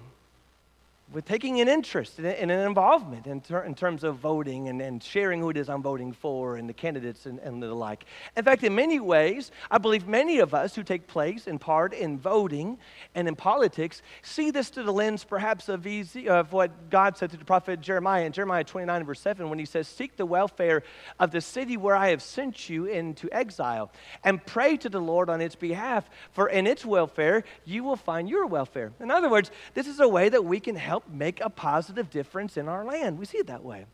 With 1.14 1.24
taking 1.24 1.62
an 1.62 1.70
interest 1.70 2.20
and 2.20 2.52
an 2.52 2.68
involvement 2.68 3.28
in, 3.28 3.40
ter- 3.40 3.64
in 3.64 3.74
terms 3.74 4.04
of 4.04 4.18
voting 4.18 4.68
and, 4.68 4.82
and, 4.82 5.02
sharing 5.02 5.40
who 5.40 5.50
it 5.50 5.56
is 5.56 5.70
I'm 5.70 5.82
voting 5.82 6.12
for 6.12 6.58
and 6.58 6.68
the 6.68 6.74
candidates 6.74 7.26
and, 7.26 7.40
and, 7.40 7.64
the 7.64 7.74
like. 7.74 8.04
In 8.36 8.44
fact, 8.44 8.64
in 8.64 8.76
many 8.76 9.00
ways, 9.00 9.52
I 9.72 9.78
believe 9.78 10.06
many 10.06 10.40
of 10.40 10.54
us 10.54 10.76
who 10.76 10.84
take 10.84 11.08
place 11.08 11.48
in 11.48 11.60
part 11.60 11.94
in 11.94 12.20
voting 12.20 12.78
and 13.16 13.28
in 13.28 13.36
politics 13.36 14.02
see 14.22 14.52
this 14.52 14.68
through 14.68 14.84
the 14.84 14.92
lens 14.92 15.24
perhaps 15.24 15.70
of, 15.70 15.88
easy, 15.88 16.28
of 16.28 16.52
what 16.52 16.90
God 16.90 17.16
said 17.16 17.32
to 17.32 17.38
the 17.38 17.46
prophet 17.46 17.80
Jeremiah 17.80 18.26
in 18.26 18.34
Jeremiah 18.34 18.66
29 18.66 19.06
verse 19.06 19.22
7 19.22 19.50
when 19.50 19.60
he 19.60 19.66
says, 19.66 19.88
Seek 19.88 20.18
the 20.18 20.26
welfare 20.26 20.84
of 21.22 21.32
the 21.32 21.42
city 21.42 21.78
where 21.78 21.96
I 21.96 22.10
have 22.10 22.22
sent 22.22 22.70
you 22.70 22.86
into 22.86 23.30
exile 23.32 23.92
and 24.26 24.46
pray 24.46 24.76
to 24.78 24.90
the 24.90 25.00
Lord 25.00 25.30
on 25.30 25.40
its 25.40 25.56
behalf, 25.56 26.10
for 26.32 26.50
in 26.50 26.68
its 26.68 26.86
welfare 26.86 27.46
you 27.64 27.84
will 27.86 27.96
find 27.96 28.28
your 28.28 28.46
welfare. 28.46 28.92
In 29.00 29.10
other 29.10 29.30
words, 29.30 29.52
this 29.74 29.88
is 29.88 30.02
a 30.02 30.08
way 30.08 30.28
that 30.28 30.44
we 30.44 30.60
can 30.60 30.76
help 30.76 30.97
help 30.98 31.14
make 31.14 31.42
a 31.42 31.50
positive 31.50 32.10
difference 32.10 32.58
in 32.58 32.68
our 32.68 32.84
land. 32.84 33.20
We 33.20 33.26
see 33.26 33.38
it 33.38 33.48
that 33.48 33.64
way. 33.64 33.86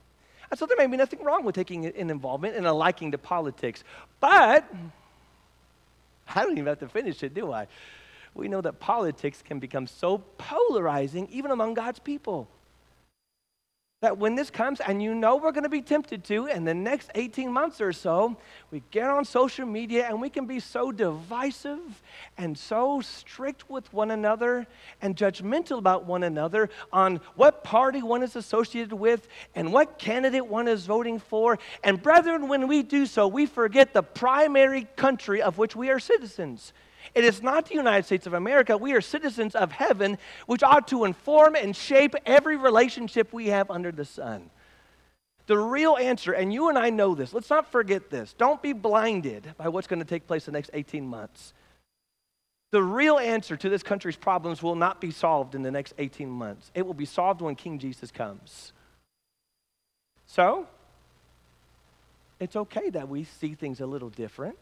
And 0.49 0.57
so 0.57 0.65
there 0.65 0.77
may 0.77 0.87
be 0.87 0.95
nothing 0.95 1.21
wrong 1.21 1.43
with 1.43 1.53
taking 1.53 1.85
an 1.85 2.09
involvement 2.09 2.55
and 2.55 2.65
a 2.65 2.71
liking 2.71 3.11
to 3.11 3.17
politics. 3.17 3.83
But 4.21 4.63
I 6.33 6.43
don't 6.43 6.53
even 6.53 6.67
have 6.67 6.79
to 6.79 6.87
finish 6.87 7.21
it, 7.21 7.33
do 7.33 7.51
I? 7.51 7.67
We 8.33 8.47
know 8.47 8.61
that 8.61 8.79
politics 8.79 9.43
can 9.43 9.59
become 9.59 9.85
so 9.85 10.19
polarizing 10.37 11.27
even 11.29 11.51
among 11.51 11.73
God's 11.73 11.99
people 11.99 12.47
that 14.03 14.17
when 14.17 14.35
this 14.35 14.49
comes, 14.49 14.81
and 14.81 15.01
you 15.01 15.15
know 15.15 15.37
we're 15.37 15.53
going 15.53 15.63
to 15.63 15.69
be 15.69 15.81
tempted 15.81 16.25
to, 16.25 16.47
in 16.47 16.65
the 16.65 16.73
next 16.73 17.09
18 17.15 17.49
months 17.49 17.79
or 17.79 17.93
so, 17.93 18.35
we 18.69 18.83
get 18.91 19.09
on 19.09 19.23
social 19.23 19.65
media 19.65 20.05
and 20.09 20.19
we 20.19 20.29
can 20.29 20.45
be 20.45 20.59
so 20.59 20.91
divisive 20.91 21.79
and 22.37 22.57
so 22.57 22.99
strict 22.99 23.69
with 23.69 23.93
one 23.93 24.11
another 24.11 24.67
and 25.01 25.15
judgmental 25.15 25.77
about 25.77 26.03
one 26.03 26.23
another 26.23 26.69
on 26.91 27.21
what 27.35 27.63
party 27.63 28.01
one 28.01 28.23
is 28.23 28.35
associated 28.35 28.91
with 28.91 29.29
and 29.55 29.71
what 29.71 29.97
candidate 29.97 30.45
one 30.45 30.67
is 30.67 30.85
voting 30.85 31.17
for. 31.17 31.57
And 31.81 32.03
brethren, 32.03 32.49
when 32.49 32.67
we 32.67 32.83
do 32.83 33.05
so, 33.05 33.25
we 33.25 33.45
forget 33.45 33.93
the 33.93 34.03
primary 34.03 34.85
country 34.97 35.41
of 35.41 35.57
which 35.57 35.77
we 35.77 35.89
are 35.89 35.99
citizens. 35.99 36.73
It 37.15 37.23
is 37.23 37.41
not 37.41 37.67
the 37.67 37.75
United 37.75 38.05
States 38.05 38.27
of 38.27 38.33
America. 38.33 38.77
We 38.77 38.93
are 38.93 39.01
citizens 39.01 39.55
of 39.55 39.71
heaven, 39.71 40.17
which 40.45 40.63
ought 40.63 40.87
to 40.89 41.05
inform 41.05 41.55
and 41.55 41.75
shape 41.75 42.15
every 42.25 42.57
relationship 42.57 43.31
we 43.33 43.47
have 43.47 43.69
under 43.69 43.91
the 43.91 44.05
sun. 44.05 44.49
The 45.45 45.57
real 45.57 45.97
answer, 45.97 46.31
and 46.31 46.53
you 46.53 46.69
and 46.69 46.77
I 46.77 46.89
know 46.89 47.15
this, 47.15 47.33
let's 47.33 47.49
not 47.49 47.71
forget 47.71 48.09
this. 48.09 48.33
Don't 48.33 48.61
be 48.61 48.73
blinded 48.73 49.53
by 49.57 49.67
what's 49.67 49.87
going 49.87 49.99
to 49.99 50.05
take 50.05 50.25
place 50.25 50.45
the 50.45 50.51
next 50.51 50.71
18 50.73 51.05
months. 51.05 51.53
The 52.71 52.81
real 52.81 53.19
answer 53.19 53.55
to 53.57 53.69
this 53.69 53.83
country's 53.83 54.15
problems 54.15 54.63
will 54.63 54.75
not 54.75 55.01
be 55.01 55.11
solved 55.11 55.53
in 55.53 55.61
the 55.61 55.69
next 55.69 55.93
18 55.97 56.29
months. 56.29 56.71
It 56.73 56.85
will 56.85 56.93
be 56.93 57.05
solved 57.05 57.41
when 57.41 57.55
King 57.55 57.77
Jesus 57.77 58.09
comes. 58.09 58.73
So, 60.25 60.65
it's 62.39 62.55
okay 62.55 62.89
that 62.89 63.09
we 63.09 63.25
see 63.25 63.53
things 63.53 63.79
a 63.79 63.85
little 63.85 64.09
different 64.09 64.57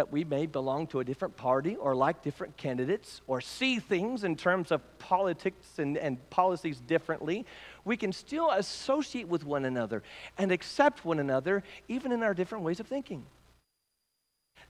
that 0.00 0.10
we 0.10 0.24
may 0.24 0.46
belong 0.46 0.86
to 0.86 1.00
a 1.00 1.04
different 1.04 1.36
party 1.36 1.76
or 1.76 1.94
like 1.94 2.22
different 2.22 2.56
candidates 2.56 3.20
or 3.26 3.38
see 3.42 3.78
things 3.78 4.24
in 4.24 4.34
terms 4.34 4.72
of 4.72 4.80
politics 4.98 5.78
and, 5.78 5.98
and 5.98 6.16
policies 6.30 6.80
differently, 6.80 7.44
we 7.84 7.98
can 7.98 8.10
still 8.10 8.50
associate 8.50 9.28
with 9.28 9.44
one 9.44 9.66
another 9.66 10.02
and 10.38 10.52
accept 10.52 11.04
one 11.04 11.18
another 11.18 11.62
even 11.86 12.12
in 12.12 12.22
our 12.22 12.32
different 12.32 12.64
ways 12.64 12.80
of 12.80 12.86
thinking. 12.86 13.26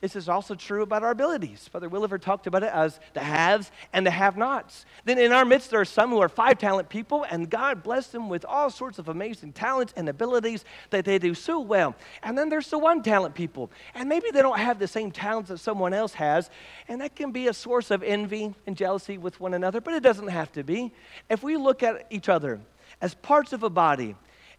This 0.01 0.17
is 0.17 0.31
also 0.31 0.55
true 0.55 0.83
about 0.83 1.03
our 1.03 1.11
abilities. 1.11 1.69
Father 1.69 1.89
Williver 1.89 2.19
talked 2.19 2.47
about 2.47 2.63
it 2.63 2.73
as 2.73 2.99
the 3.13 3.21
haves 3.21 3.71
and 3.93 4.07
the 4.07 4.11
have 4.11 4.35
nots. 4.35 4.87
Then 5.05 5.19
in 5.19 5.31
our 5.31 5.45
midst, 5.45 5.71
there 5.71 5.81
are 5.81 5.85
some 5.85 6.09
who 6.09 6.21
are 6.21 6.29
five 6.31 6.57
talent 6.57 6.89
people, 6.89 7.27
and 7.31 7.51
God 7.51 7.83
blessed 7.83 8.13
them 8.13 8.31
with 8.31 8.47
all 8.47 8.71
sorts 8.71 8.99
of 8.99 9.11
amazing 9.11 9.53
talents 9.53 9.93
and 9.97 10.09
abilities 10.09 10.65
that 10.89 11.05
they 11.05 11.19
do 11.19 11.35
so 11.35 11.61
well. 11.61 11.95
And 12.23 12.39
then 12.39 12.49
there's 12.49 12.71
the 12.71 12.79
one 12.79 13.03
talent 13.03 13.35
people, 13.35 13.71
and 13.95 14.09
maybe 14.09 14.31
they 14.33 14.41
don't 14.41 14.59
have 14.59 14.79
the 14.79 14.89
same 14.89 15.11
talents 15.11 15.51
that 15.51 15.59
someone 15.59 15.93
else 15.93 16.15
has, 16.15 16.49
and 16.89 17.03
that 17.03 17.15
can 17.15 17.31
be 17.31 17.49
a 17.49 17.55
source 17.55 17.91
of 17.91 18.03
envy 18.03 18.55
and 18.67 18.79
jealousy 18.79 19.19
with 19.19 19.39
one 19.39 19.53
another, 19.53 19.83
but 19.83 19.93
it 19.93 20.03
doesn't 20.03 20.29
have 20.29 20.51
to 20.53 20.65
be. 20.65 20.95
If 21.29 21.43
we 21.43 21.59
look 21.59 21.83
at 21.83 22.07
each 22.09 22.31
other 22.31 22.61
as 23.03 23.15
parts 23.15 23.53
of 23.53 23.63
a 23.65 23.71
body, 23.71 24.17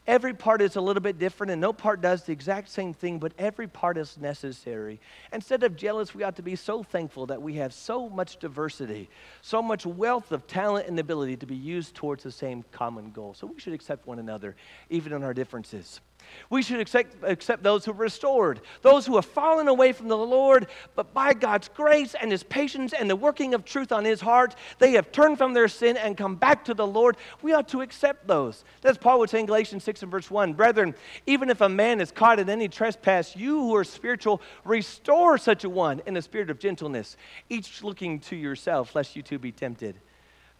Every 0.08 0.34
part 0.34 0.64
is 0.64 0.76
a 0.76 0.82
little 0.82 1.02
bit 1.02 1.20
different, 1.20 1.52
and 1.52 1.62
no 1.62 1.74
part 1.74 2.02
does 2.02 2.24
the 2.24 2.32
exact 2.32 2.70
same 2.70 2.92
thing, 2.92 3.20
but 3.20 3.34
every 3.38 3.68
part 3.68 3.98
is 3.98 4.18
necessary. 4.18 5.00
Instead 5.32 5.62
of 5.64 5.76
jealous, 5.76 6.16
we 6.16 6.24
ought 6.24 6.36
to 6.38 6.42
be 6.42 6.56
so 6.56 6.82
thankful 6.82 7.28
that 7.28 7.42
we 7.42 7.54
have 7.56 7.72
so 7.72 8.10
much 8.10 8.38
diversity, 8.38 9.10
so 9.44 9.62
much 9.62 9.86
wealth 9.86 10.32
of 10.32 10.48
talent 10.48 10.88
and 10.88 10.98
ability 11.00 11.38
to 11.38 11.46
be 11.46 11.56
used 11.56 11.94
towards 11.94 12.24
the 12.24 12.32
same 12.32 12.66
common 12.72 13.12
goal. 13.12 13.36
So 13.36 13.46
we 13.46 13.60
should 13.60 13.74
accept 13.74 14.08
one 14.08 14.18
another, 14.18 14.56
even 14.90 15.14
in 15.14 15.24
our 15.24 15.36
differences. 15.36 16.02
We 16.50 16.62
should 16.62 16.80
accept, 16.80 17.16
accept 17.24 17.64
those 17.64 17.86
who 17.86 17.92
are 17.92 17.96
restored, 17.96 18.62
those 18.82 19.06
who 19.06 19.16
have 19.16 19.26
fallen 19.26 19.68
away 19.68 19.94
from 19.94 20.08
the 20.08 20.18
Lord, 20.18 20.68
but 20.96 21.14
by 21.14 21.34
God's 21.34 21.70
grace 21.70 22.14
and 22.14 22.32
His 22.32 22.44
patience 22.44 22.94
and 22.94 23.10
the 23.10 23.16
working 23.16 23.54
of 23.54 23.64
truth 23.64 23.92
on 23.92 24.04
His 24.04 24.22
heart, 24.22 24.56
they 24.80 24.92
have 24.94 25.12
turned 25.12 25.38
from 25.38 25.54
their 25.54 25.68
sin 25.68 25.98
and 25.98 26.18
come 26.18 26.36
back 26.36 26.66
to 26.66 26.74
the 26.74 26.86
Lord. 26.86 27.18
We 27.42 27.54
ought 27.54 27.70
to 27.70 27.82
accept 27.82 28.28
those. 28.28 28.64
That's 28.82 28.98
Paul 28.98 29.20
would 29.20 29.30
say 29.30 29.40
in 29.40 29.46
Galatians 29.46 29.84
6 29.84 30.04
and 30.04 30.12
verse 30.12 30.30
1 30.30 30.54
Brethren, 30.54 30.96
even 31.26 31.50
if 31.50 31.62
a 31.62 31.70
man 31.70 32.02
is 32.02 32.12
caught 32.12 32.40
in 32.40 32.50
any 32.50 32.68
trespass, 32.68 33.36
you 33.36 33.60
who 33.60 33.76
are 33.76 33.84
spiritual, 33.84 34.42
restore 34.64 35.38
such 35.38 35.64
a 35.64 35.70
one 35.70 36.02
in 36.06 36.14
the 36.14 36.22
spirit 36.22 36.50
of 36.50 36.60
gentleness, 36.60 37.18
each 37.50 37.84
looking 37.84 38.20
to 38.20 38.36
yourself, 38.36 38.96
lest 38.96 39.16
you 39.16 39.22
too 39.22 39.40
be 39.40 39.52
tempted. 39.52 40.00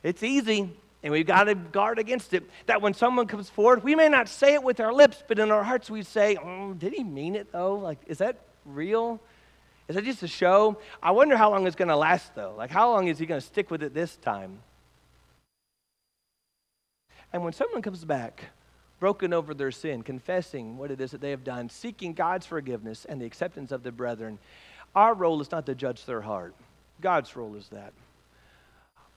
It's 0.04 0.24
easy. 0.24 0.70
And 1.04 1.12
we've 1.12 1.26
got 1.26 1.46
to 1.46 1.56
guard 1.56 1.98
against 1.98 2.34
it. 2.34 2.44
That 2.68 2.82
when 2.82 2.94
someone 2.94 3.28
comes 3.28 3.50
forward, 3.50 3.84
we 3.84 3.96
may 3.96 4.08
not 4.08 4.30
say 4.30 4.54
it 4.54 4.64
with 4.64 4.80
our 4.80 4.94
lips, 4.94 5.24
but 5.28 5.40
in 5.40 5.52
our 5.52 5.64
hearts 5.64 5.90
we 5.90 6.04
say, 6.04 6.38
oh, 6.38 6.74
Did 6.74 6.94
he 6.94 7.04
mean 7.04 7.36
it 7.36 7.52
though? 7.52 7.76
Like, 7.76 8.00
is 8.08 8.20
that 8.20 8.38
real? 8.66 9.20
Is 9.88 9.96
that 9.96 10.06
just 10.06 10.24
a 10.24 10.28
show? 10.28 10.78
I 11.02 11.12
wonder 11.12 11.36
how 11.36 11.50
long 11.50 11.68
it's 11.68 11.76
going 11.76 11.90
to 11.90 11.96
last 11.96 12.36
though. 12.36 12.54
Like, 12.58 12.70
how 12.70 12.92
long 12.92 13.08
is 13.08 13.18
he 13.18 13.26
going 13.26 13.42
to 13.42 13.46
stick 13.46 13.72
with 13.72 13.84
it 13.84 13.94
this 13.94 14.16
time? 14.18 14.60
And 17.34 17.44
when 17.44 17.54
someone 17.54 17.82
comes 17.82 18.06
back, 18.06 18.52
broken 19.00 19.34
over 19.34 19.54
their 19.54 19.72
sin, 19.72 20.04
confessing 20.04 20.78
what 20.78 20.92
it 20.92 21.02
is 21.02 21.12
that 21.12 21.22
they 21.22 21.32
have 21.32 21.44
done, 21.44 21.70
seeking 21.70 22.14
God's 22.14 22.46
forgiveness 22.46 23.06
and 23.06 23.20
the 23.20 23.26
acceptance 23.26 23.72
of 23.72 23.84
the 23.84 23.92
brethren, 23.92 24.38
our 24.96 25.14
role 25.14 25.42
is 25.42 25.52
not 25.52 25.66
to 25.66 25.76
judge 25.76 26.06
their 26.06 26.22
heart. 26.22 26.54
God's 27.02 27.36
role 27.36 27.56
is 27.56 27.68
that. 27.70 27.94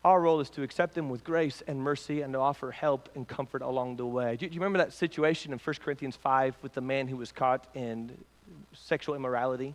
Our 0.05 0.21
role 0.21 0.41
is 0.41 0.51
to 0.51 0.63
accept 0.63 0.95
them 0.95 1.09
with 1.09 1.25
grace 1.25 1.63
and 1.67 1.79
mercy 1.81 2.21
and 2.21 2.35
to 2.35 2.39
offer 2.39 2.71
help 2.71 3.09
and 3.15 3.27
comfort 3.27 3.63
along 3.63 3.97
the 3.97 4.05
way. 4.05 4.37
Do 4.37 4.45
you, 4.45 4.53
remember 4.61 4.79
that 4.79 4.93
situation 4.93 5.53
in 5.53 5.59
1 5.59 5.77
Corinthians 5.83 6.15
5 6.17 6.57
with 6.61 6.75
the 6.75 6.83
man 6.83 7.09
who 7.09 7.17
was 7.17 7.33
caught 7.33 7.67
in 7.75 8.17
sexual 8.75 9.15
immorality 9.15 9.75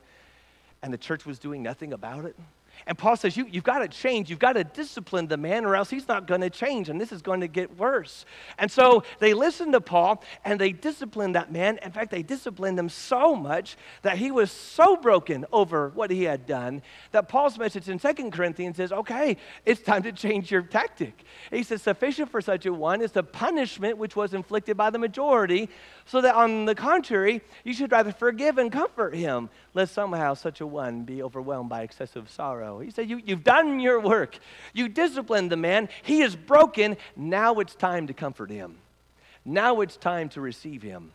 and 0.84 0.94
the 0.94 1.00
church 1.00 1.26
was 1.26 1.40
doing 1.40 1.64
nothing 1.64 1.94
about 1.94 2.26
it? 2.26 2.36
And 2.88 2.98
Paul 2.98 3.16
says, 3.16 3.36
you, 3.36 3.48
You've 3.50 3.64
got 3.64 3.80
to 3.80 3.88
change. 3.88 4.30
You've 4.30 4.40
got 4.40 4.54
to 4.54 4.64
discipline 4.64 5.28
the 5.28 5.38
man, 5.38 5.66
or 5.66 5.76
else 5.76 5.90
he's 5.90 6.08
not 6.08 6.28
going 6.28 6.42
to 6.42 6.50
change, 6.50 6.90
and 6.90 7.00
this 7.00 7.12
is 7.12 7.22
going 7.22 7.42
to 7.42 7.48
get 7.48 7.78
worse. 7.78 8.26
And 8.58 8.72
so 8.72 9.04
they 9.20 9.34
listened 9.34 9.74
to 9.74 9.82
Paul 9.82 10.24
and 10.46 10.60
they 10.60 10.72
disciplined 10.72 11.36
that 11.36 11.52
man. 11.52 11.80
In 11.84 11.92
fact, 11.92 12.12
they 12.12 12.24
disciplined 12.24 12.78
him 12.78 12.90
so 12.90 13.36
much 13.36 13.78
that 14.02 14.18
he 14.18 14.32
was 14.32 14.52
so 14.52 14.96
broken 14.96 15.46
over 15.52 15.90
what 15.90 16.12
he 16.12 16.24
had 16.24 16.46
done 16.46 16.82
that 17.12 17.28
Paul's 17.30 17.58
message 17.58 17.90
in 17.90 18.00
Second 18.00 18.32
Corinthians 18.32 18.80
is 18.80 18.92
okay, 18.92 19.38
it's 19.66 19.82
time 19.82 20.04
to 20.04 20.12
change 20.12 20.52
your 20.52 20.62
tactic. 20.62 21.24
He 21.52 21.64
says, 21.64 21.82
Sufficient 21.82 22.30
for 22.30 22.42
such 22.42 22.66
a 22.66 22.74
one 22.74 23.02
is 23.02 23.12
the 23.12 23.24
punishment 23.24 23.98
which 23.98 24.16
was 24.16 24.34
inflicted 24.34 24.78
by 24.78 24.90
the 24.90 25.00
majority, 25.00 25.70
so 26.06 26.22
that 26.22 26.36
on 26.36 26.66
the 26.66 26.76
contrary, 26.76 27.42
you 27.64 27.74
should 27.74 27.92
rather 27.92 28.12
forgive 28.12 28.58
and 28.58 28.72
comfort 28.72 29.16
him, 29.16 29.50
lest 29.74 29.94
somehow 29.94 30.34
such 30.34 30.62
a 30.62 30.68
one 30.68 31.04
be 31.04 31.24
overwhelmed 31.24 31.70
by 31.70 31.82
excessive 31.82 32.30
sorrow. 32.30 32.69
He 32.78 32.92
said, 32.92 33.10
you, 33.10 33.20
You've 33.26 33.44
done 33.44 33.80
your 33.80 34.00
work. 34.00 34.38
You 34.74 34.88
disciplined 34.88 35.52
the 35.52 35.58
man. 35.58 35.90
He 36.04 36.22
is 36.22 36.36
broken. 36.36 36.98
Now 37.16 37.56
it's 37.56 37.74
time 37.74 38.06
to 38.08 38.14
comfort 38.14 38.52
him. 38.52 38.78
Now 39.44 39.82
it's 39.82 39.98
time 39.98 40.30
to 40.30 40.42
receive 40.42 40.84
him. 40.84 41.12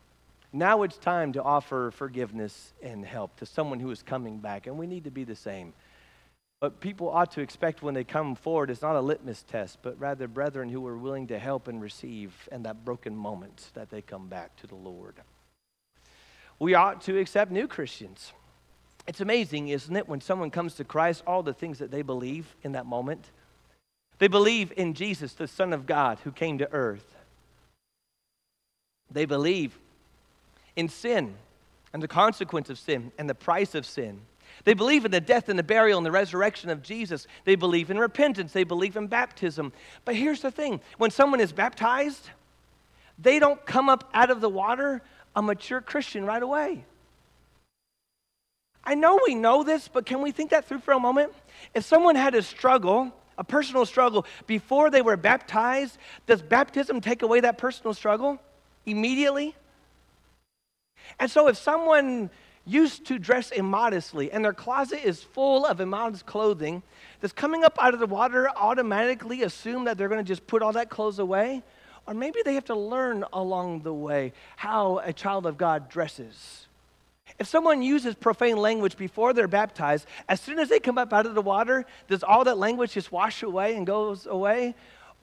Now 0.53 0.83
it's 0.83 0.97
time 0.97 1.33
to 1.35 1.43
offer 1.43 1.93
forgiveness 1.93 2.73
and 2.83 3.05
help 3.05 3.37
to 3.37 3.47
someone 3.47 3.79
who 3.79 3.91
is 3.93 4.03
coming 4.03 4.39
back. 4.39 4.67
And 4.67 4.77
we 4.77 4.87
need 4.87 5.05
to 5.05 5.11
be 5.11 5.25
the 5.25 5.37
same. 5.37 5.73
But 6.61 6.81
people 6.81 7.11
ought 7.11 7.33
to 7.33 7.41
expect 7.41 7.83
when 7.83 7.95
they 7.95 8.05
come 8.05 8.35
forward, 8.35 8.71
it's 8.71 8.81
not 8.81 8.97
a 8.97 9.01
litmus 9.01 9.43
test, 9.43 9.79
but 9.83 10.01
rather 10.01 10.27
brethren 10.27 10.71
who 10.71 10.87
are 10.87 10.97
willing 10.97 11.27
to 11.27 11.39
help 11.39 11.69
and 11.69 11.83
receive 11.83 12.49
in 12.51 12.63
that 12.63 12.85
broken 12.85 13.15
moment 13.15 13.71
that 13.75 13.91
they 13.91 14.01
come 14.01 14.29
back 14.29 14.57
to 14.57 14.67
the 14.67 14.75
Lord. 14.75 15.17
We 16.59 16.75
ought 16.75 17.03
to 17.03 17.19
accept 17.19 17.51
new 17.51 17.69
Christians. 17.69 18.33
It's 19.07 19.21
amazing, 19.21 19.69
isn't 19.69 19.95
it, 19.95 20.09
when 20.09 20.21
someone 20.21 20.51
comes 20.51 20.75
to 20.75 20.85
Christ, 20.85 21.23
all 21.27 21.43
the 21.43 21.53
things 21.53 21.79
that 21.79 21.91
they 21.91 22.03
believe 22.03 22.55
in 22.63 22.73
that 22.73 22.87
moment. 22.87 23.31
They 24.19 24.29
believe 24.29 24.73
in 24.77 24.95
Jesus, 24.95 25.35
the 25.35 25.49
Son 25.49 25.73
of 25.73 25.87
God, 25.87 26.19
who 26.25 26.33
came 26.33 26.59
to 26.59 26.73
earth. 26.73 27.15
They 29.11 29.27
believe 29.27 29.79
in 30.77 30.89
sin 30.89 31.35
and 31.93 32.03
the 32.03 32.09
consequence 32.09 32.71
of 32.71 32.79
sin 32.79 33.13
and 33.19 33.29
the 33.29 33.35
price 33.35 33.75
of 33.75 33.85
sin. 33.85 34.21
They 34.65 34.75
believe 34.75 35.05
in 35.05 35.11
the 35.11 35.21
death 35.21 35.49
and 35.49 35.59
the 35.59 35.65
burial 35.65 35.99
and 35.99 36.07
the 36.07 36.13
resurrection 36.13 36.71
of 36.71 36.83
Jesus. 36.83 37.27
They 37.45 37.55
believe 37.57 37.91
in 37.91 37.99
repentance. 37.99 38.53
They 38.53 38.65
believe 38.65 38.97
in 38.97 39.09
baptism. 39.09 39.73
But 40.05 40.17
here's 40.17 40.41
the 40.41 40.51
thing 40.51 40.81
when 40.97 41.11
someone 41.11 41.41
is 41.41 41.53
baptized, 41.53 42.31
they 43.19 43.39
don't 43.39 43.65
come 43.67 43.89
up 43.89 44.09
out 44.15 44.31
of 44.31 44.41
the 44.41 44.49
water 44.49 45.03
a 45.37 45.43
mature 45.43 45.81
Christian 45.81 46.25
right 46.25 46.43
away. 46.43 46.85
I 48.85 48.95
know 48.95 49.19
we 49.27 49.35
know 49.35 49.63
this, 49.63 49.89
but 49.89 50.05
can 50.05 50.21
we 50.21 50.31
think 50.31 50.51
that 50.51 50.67
through 50.67 50.81
for 50.81 50.93
a 50.93 51.01
moment? 51.01 51.33
If 51.75 51.85
someone 51.85 52.17
had 52.17 52.35
a 52.35 52.43
struggle, 52.43 53.13
a 53.39 53.45
personal 53.45 53.87
struggle, 53.87 54.27
before 54.47 54.91
they 54.91 55.03
were 55.03 55.17
baptized, 55.17 55.99
does 56.27 56.43
baptism 56.43 57.01
take 57.01 57.23
away 57.23 57.41
that 57.41 57.57
personal 57.57 57.95
struggle 57.95 58.41
immediately? 58.85 59.55
And 61.19 61.31
so 61.31 61.49
if 61.49 61.57
someone 61.57 62.31
used 62.67 63.07
to 63.07 63.19
dress 63.19 63.51
immodestly 63.51 64.31
and 64.33 64.45
their 64.45 64.53
closet 64.53 65.07
is 65.07 65.23
full 65.23 65.67
of 65.67 65.81
immodest 65.81 66.27
clothing, 66.27 66.83
does 67.21 67.33
coming 67.33 67.65
up 67.65 67.79
out 67.81 67.95
of 67.95 68.01
the 68.01 68.07
water 68.07 68.49
automatically 68.57 69.43
assume 69.43 69.85
that 69.85 69.99
they're 69.99 70.09
going 70.09 70.23
to 70.23 70.29
just 70.29 70.47
put 70.47 70.63
all 70.63 70.73
that 70.73 70.91
clothes 70.91 71.19
away? 71.19 71.63
Or 72.07 72.15
maybe 72.15 72.41
they 72.45 72.55
have 72.55 72.67
to 72.67 72.75
learn 72.75 73.25
along 73.33 73.81
the 73.81 73.95
way 73.95 74.33
how 74.57 75.01
a 75.05 75.13
child 75.13 75.47
of 75.47 75.57
God 75.57 75.89
dresses. 75.89 76.67
If 77.39 77.49
someone 77.49 77.83
uses 77.83 78.15
profane 78.15 78.57
language 78.57 78.97
before 78.97 79.33
they're 79.33 79.49
baptized, 79.49 80.07
as 80.29 80.41
soon 80.41 80.59
as 80.59 80.69
they 80.69 80.79
come 80.79 80.99
up 80.99 81.13
out 81.13 81.27
of 81.27 81.35
the 81.35 81.43
water, 81.43 81.85
does 82.09 82.23
all 82.23 82.45
that 82.45 82.59
language 82.59 82.93
just 82.93 83.11
wash 83.11 83.43
away 83.43 83.75
and 83.75 83.87
goes 83.87 84.27
away? 84.27 84.75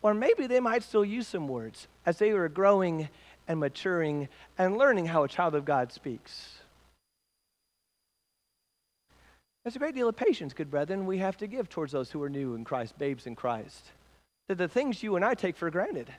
Or 0.01 0.13
maybe 0.13 0.47
they 0.47 0.59
might 0.59 0.83
still 0.83 1.05
use 1.05 1.27
some 1.27 1.47
words 1.47 1.87
as 2.05 2.17
they 2.17 2.33
were 2.33 2.49
growing 2.49 3.07
and 3.47 3.59
maturing 3.59 4.27
and 4.57 4.77
learning 4.77 5.05
how 5.05 5.23
a 5.23 5.27
child 5.27 5.55
of 5.55 5.63
God 5.63 5.91
speaks. 5.91 6.57
There's 9.63 9.75
a 9.75 9.79
great 9.79 9.93
deal 9.93 10.09
of 10.09 10.15
patience, 10.15 10.53
good 10.53 10.71
brethren, 10.71 11.05
we 11.05 11.19
have 11.19 11.37
to 11.37 11.47
give 11.47 11.69
towards 11.69 11.91
those 11.91 12.09
who 12.09 12.21
are 12.23 12.29
new 12.29 12.55
in 12.55 12.63
Christ, 12.63 12.97
babes 12.97 13.27
in 13.27 13.35
Christ. 13.35 13.91
That 14.47 14.57
the 14.57 14.67
things 14.67 15.03
you 15.03 15.15
and 15.15 15.23
I 15.23 15.35
take 15.35 15.55
for 15.55 15.69
granted, 15.69 16.11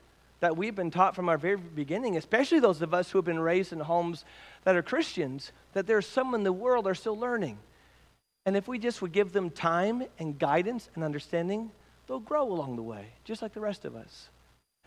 that 0.43 0.57
we've 0.57 0.75
been 0.75 0.91
taught 0.91 1.15
from 1.15 1.29
our 1.29 1.37
very 1.37 1.55
beginning, 1.55 2.17
especially 2.17 2.59
those 2.59 2.81
of 2.81 2.93
us 2.93 3.09
who 3.09 3.17
have 3.17 3.23
been 3.23 3.39
raised 3.39 3.71
in 3.71 3.79
homes 3.79 4.25
that 4.65 4.75
are 4.75 4.81
Christians, 4.81 5.53
that 5.71 5.87
there's 5.87 6.05
some 6.05 6.35
in 6.35 6.43
the 6.43 6.51
world 6.51 6.85
are 6.85 6.93
still 6.93 7.17
learning. 7.17 7.57
And 8.45 8.57
if 8.57 8.67
we 8.67 8.77
just 8.77 9.01
would 9.01 9.13
give 9.13 9.31
them 9.31 9.49
time 9.49 10.03
and 10.19 10.37
guidance 10.37 10.89
and 10.95 11.03
understanding, 11.05 11.71
they'll 12.07 12.19
grow 12.19 12.43
along 12.51 12.75
the 12.75 12.81
way, 12.81 13.05
just 13.23 13.41
like 13.41 13.53
the 13.53 13.61
rest 13.61 13.85
of 13.85 13.95
us. 13.95 14.27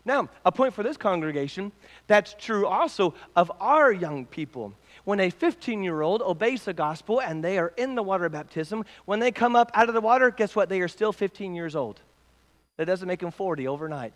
Now, 0.05 0.29
a 0.45 0.51
point 0.51 0.75
for 0.75 0.83
this 0.83 0.95
congregation 0.95 1.71
that's 2.05 2.35
true 2.37 2.67
also 2.67 3.15
of 3.35 3.51
our 3.59 3.91
young 3.91 4.27
people. 4.27 4.75
When 5.05 5.19
a 5.19 5.31
15 5.31 5.81
year 5.81 6.03
old 6.03 6.21
obeys 6.21 6.65
the 6.65 6.73
gospel 6.73 7.19
and 7.19 7.43
they 7.43 7.57
are 7.57 7.73
in 7.77 7.95
the 7.95 8.03
water 8.03 8.29
baptism, 8.29 8.85
when 9.05 9.19
they 9.19 9.31
come 9.31 9.55
up 9.55 9.71
out 9.73 9.89
of 9.89 9.95
the 9.95 10.01
water, 10.01 10.29
guess 10.29 10.55
what? 10.55 10.69
They 10.69 10.81
are 10.81 10.87
still 10.87 11.11
15 11.11 11.55
years 11.55 11.75
old. 11.75 11.99
That 12.77 12.85
doesn't 12.85 13.07
make 13.07 13.21
them 13.21 13.31
40 13.31 13.67
overnight. 13.67 14.13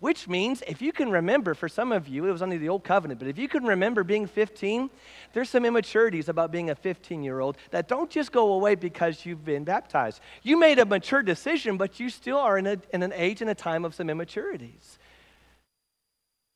Which 0.00 0.26
means, 0.26 0.62
if 0.66 0.80
you 0.80 0.92
can 0.92 1.10
remember, 1.10 1.52
for 1.54 1.68
some 1.68 1.92
of 1.92 2.08
you, 2.08 2.26
it 2.26 2.32
was 2.32 2.40
under 2.40 2.56
the 2.56 2.70
old 2.70 2.84
covenant, 2.84 3.20
but 3.20 3.28
if 3.28 3.38
you 3.38 3.48
can 3.48 3.64
remember 3.64 4.02
being 4.02 4.26
15, 4.26 4.88
there's 5.34 5.50
some 5.50 5.66
immaturities 5.66 6.30
about 6.30 6.50
being 6.50 6.70
a 6.70 6.74
15 6.74 7.22
year 7.22 7.40
old 7.40 7.58
that 7.70 7.86
don't 7.86 8.10
just 8.10 8.32
go 8.32 8.54
away 8.54 8.74
because 8.74 9.26
you've 9.26 9.44
been 9.44 9.62
baptized. 9.62 10.20
You 10.42 10.58
made 10.58 10.78
a 10.78 10.86
mature 10.86 11.22
decision, 11.22 11.76
but 11.76 12.00
you 12.00 12.08
still 12.08 12.38
are 12.38 12.56
in, 12.56 12.66
a, 12.66 12.78
in 12.94 13.02
an 13.02 13.12
age 13.14 13.42
and 13.42 13.50
a 13.50 13.54
time 13.54 13.84
of 13.84 13.94
some 13.94 14.08
immaturities. 14.08 14.98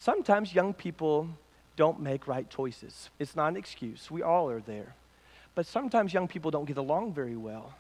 Sometimes 0.01 0.55
young 0.55 0.73
people 0.73 1.29
don't 1.77 2.01
make 2.01 2.27
right 2.27 2.49
choices. 2.49 3.11
It's 3.19 3.37
not 3.37 3.49
an 3.49 3.57
excuse. 3.57 4.11
We 4.11 4.23
all 4.23 4.49
are 4.49 4.61
there. 4.61 4.95
But 5.55 5.67
sometimes 5.67 6.15
young 6.15 6.29
people 6.29 6.51
don't 6.51 6.65
get 6.65 6.79
along 6.79 7.13
very 7.13 7.37
well. 7.37 7.75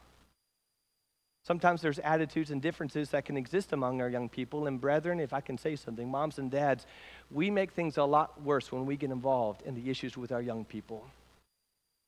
Sometimes 1.46 1.82
there's 1.82 1.98
attitudes 1.98 2.50
and 2.50 2.62
differences 2.62 3.10
that 3.10 3.26
can 3.26 3.36
exist 3.36 3.74
among 3.74 4.00
our 4.00 4.08
young 4.08 4.30
people. 4.30 4.66
And, 4.66 4.80
brethren, 4.80 5.20
if 5.20 5.34
I 5.34 5.42
can 5.42 5.58
say 5.58 5.76
something, 5.76 6.10
moms 6.10 6.38
and 6.38 6.50
dads, 6.50 6.86
we 7.30 7.50
make 7.50 7.72
things 7.72 7.98
a 7.98 8.04
lot 8.04 8.40
worse 8.42 8.72
when 8.72 8.86
we 8.86 8.96
get 8.96 9.10
involved 9.10 9.60
in 9.62 9.74
the 9.74 9.90
issues 9.90 10.16
with 10.16 10.32
our 10.32 10.40
young 10.40 10.64
people. 10.64 11.06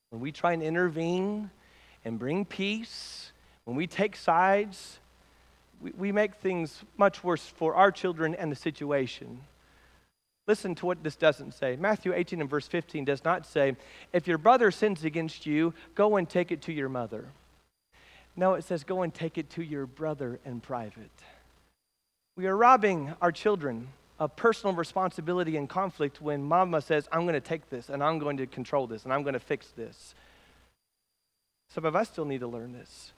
When 0.09 0.21
we 0.21 0.31
try 0.31 0.53
and 0.53 0.63
intervene 0.63 1.51
and 2.03 2.17
bring 2.17 2.45
peace, 2.45 3.31
when 3.65 3.77
we 3.77 3.85
take 3.85 4.15
sides, 4.15 4.99
we, 5.81 5.91
we 5.91 6.11
make 6.11 6.35
things 6.35 6.83
much 6.97 7.23
worse 7.23 7.45
for 7.45 7.75
our 7.75 7.91
children 7.91 8.33
and 8.33 8.51
the 8.51 8.55
situation. 8.55 9.41
Listen 10.47 10.73
to 10.75 10.85
what 10.87 11.03
this 11.03 11.15
doesn't 11.15 11.53
say. 11.53 11.75
Matthew 11.75 12.11
18 12.13 12.41
and 12.41 12.49
verse 12.49 12.67
15 12.67 13.05
does 13.05 13.23
not 13.23 13.45
say, 13.45 13.75
If 14.13 14.27
your 14.27 14.39
brother 14.39 14.71
sins 14.71 15.03
against 15.03 15.45
you, 15.45 15.75
go 15.93 16.15
and 16.15 16.27
take 16.27 16.51
it 16.51 16.63
to 16.63 16.73
your 16.73 16.89
mother. 16.89 17.25
No, 18.37 18.53
it 18.53 18.63
says, 18.63 18.83
go 18.83 19.01
and 19.01 19.11
take 19.11 19.39
it 19.39 19.49
to 19.51 19.63
your 19.63 19.87
brother 19.87 20.39
in 20.45 20.61
private. 20.61 21.11
We 22.35 22.45
are 22.45 22.55
robbing 22.55 23.13
our 23.19 23.31
children 23.31 23.87
of 24.19 24.35
personal 24.35 24.75
responsibility 24.75 25.57
and 25.57 25.67
conflict 25.67 26.21
when 26.21 26.43
mama 26.43 26.81
says, 26.81 27.09
I'm 27.11 27.23
going 27.23 27.33
to 27.33 27.41
take 27.41 27.69
this 27.71 27.89
and 27.89 28.03
I'm 28.03 28.19
going 28.19 28.37
to 28.37 28.45
control 28.45 28.85
this 28.85 29.03
and 29.03 29.11
I'm 29.11 29.23
going 29.23 29.33
to 29.33 29.39
fix 29.39 29.69
this. 29.75 30.13
Some 31.69 31.83
of 31.83 31.95
us 31.95 32.09
still 32.09 32.25
need 32.25 32.41
to 32.41 32.47
learn 32.47 32.73
this. 32.73 33.11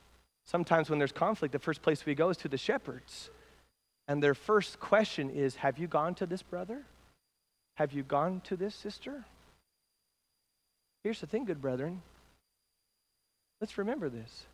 Sometimes 0.46 0.90
when 0.90 1.00
there's 1.00 1.12
conflict, 1.12 1.52
the 1.52 1.60
first 1.60 1.82
place 1.82 2.06
we 2.06 2.16
go 2.16 2.30
is 2.30 2.38
to 2.38 2.48
the 2.48 2.58
shepherds. 2.58 3.30
And 4.08 4.24
their 4.24 4.34
first 4.34 4.80
question 4.80 5.30
is 5.30 5.56
Have 5.58 5.78
you 5.78 5.88
gone 5.88 6.16
to 6.16 6.26
this 6.26 6.42
brother? 6.42 6.84
Have 7.76 7.92
you 7.92 8.04
gone 8.04 8.42
to 8.46 8.56
this 8.56 8.74
sister? 8.74 9.26
Here's 11.04 11.20
the 11.22 11.28
thing, 11.28 11.46
good 11.46 11.62
brethren. 11.62 12.02
Let's 13.62 13.78
remember 13.78 14.10
this 14.10 14.46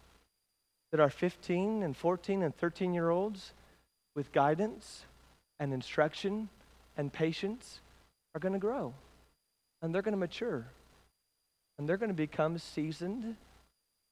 that 0.92 1.00
our 1.00 1.10
15 1.10 1.84
and 1.84 1.96
14 1.96 2.44
and 2.44 2.56
13 2.56 2.94
year 2.94 3.10
olds, 3.10 3.54
with 4.16 4.32
guidance 4.32 5.04
and 5.60 5.74
instruction 5.74 6.50
and 6.98 7.12
patience, 7.12 7.80
are 8.34 8.40
going 8.40 8.54
to 8.54 8.60
grow 8.60 8.94
and 9.82 9.94
they're 9.94 10.02
going 10.02 10.14
to 10.14 10.18
mature 10.18 10.66
and 11.78 11.88
they're 11.88 11.98
going 11.98 12.10
to 12.10 12.16
become 12.16 12.58
seasoned 12.58 13.36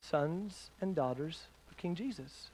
sons 0.01 0.69
and 0.81 0.95
daughters 0.95 1.47
of 1.69 1.77
King 1.77 1.95
Jesus. 1.95 2.49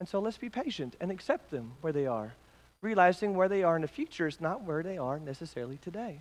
And 0.00 0.08
so 0.08 0.20
let's 0.20 0.38
be 0.38 0.50
patient 0.50 0.96
and 1.00 1.10
accept 1.10 1.50
them 1.50 1.72
where 1.80 1.92
they 1.92 2.06
are, 2.06 2.34
realizing 2.82 3.34
where 3.34 3.48
they 3.48 3.62
are 3.62 3.76
in 3.76 3.82
the 3.82 3.88
future 3.88 4.26
is 4.26 4.40
not 4.40 4.64
where 4.64 4.82
they 4.82 4.98
are 4.98 5.18
necessarily 5.18 5.78
today. 5.78 6.20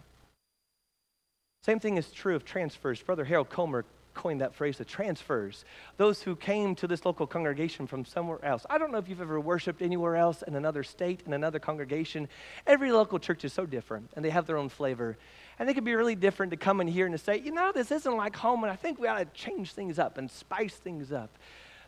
Same 1.64 1.80
thing 1.80 1.98
is 1.98 2.12
true 2.12 2.36
of 2.36 2.46
transfers. 2.46 3.02
Brother 3.02 3.26
Harold 3.26 3.50
Comer 3.50 3.86
coined 4.16 4.42
that 4.42 4.56
phrase, 4.56 4.78
the 4.78 4.86
transfers. 4.86 5.66
Those 5.98 6.22
who 6.22 6.36
came 6.36 6.74
to 6.76 6.88
this 6.88 7.06
local 7.06 7.28
congregation 7.28 7.86
from 7.86 8.06
somewhere 8.06 8.44
else. 8.44 8.66
I 8.70 8.80
don't 8.80 8.92
know 8.92 8.98
if 8.98 9.08
you've 9.08 9.22
ever 9.22 9.40
worshiped 9.40 9.82
anywhere 9.82 10.16
else 10.16 10.42
in 10.42 10.56
another 10.56 10.84
state, 10.84 11.22
in 11.28 11.34
another 11.34 11.60
congregation. 11.60 12.28
Every 12.66 12.92
local 12.92 13.20
church 13.20 13.46
is 13.46 13.54
so 13.54 13.66
different, 13.66 14.10
and 14.16 14.26
they 14.26 14.32
have 14.32 14.48
their 14.48 14.58
own 14.58 14.70
flavor. 14.70 15.18
And 15.60 15.70
it 15.70 15.76
can 15.76 15.84
be 15.84 15.94
really 15.94 16.16
different 16.16 16.52
to 16.52 16.58
come 16.58 16.82
in 16.82 16.88
here 16.88 17.06
and 17.06 17.16
to 17.16 17.24
say, 17.24 17.40
you 17.40 17.52
know, 17.52 17.72
this 17.72 17.92
isn't 17.92 18.18
like 18.18 18.36
home, 18.36 18.64
and 18.64 18.72
I 18.72 18.76
think 18.76 19.00
we 19.00 19.08
ought 19.08 19.20
to 19.20 19.26
change 19.40 19.74
things 19.74 20.00
up 20.00 20.18
and 20.18 20.32
spice 20.32 20.76
things 20.76 21.12
up. 21.12 21.38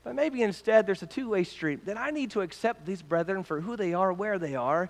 But 0.03 0.15
maybe 0.15 0.43
instead 0.43 0.85
there's 0.85 1.03
a 1.03 1.07
two 1.07 1.29
way 1.29 1.43
street 1.43 1.85
that 1.85 1.97
I 1.97 2.11
need 2.11 2.31
to 2.31 2.41
accept 2.41 2.85
these 2.85 3.01
brethren 3.01 3.43
for 3.43 3.61
who 3.61 3.75
they 3.75 3.93
are, 3.93 4.13
where 4.13 4.37
they 4.37 4.55
are, 4.55 4.89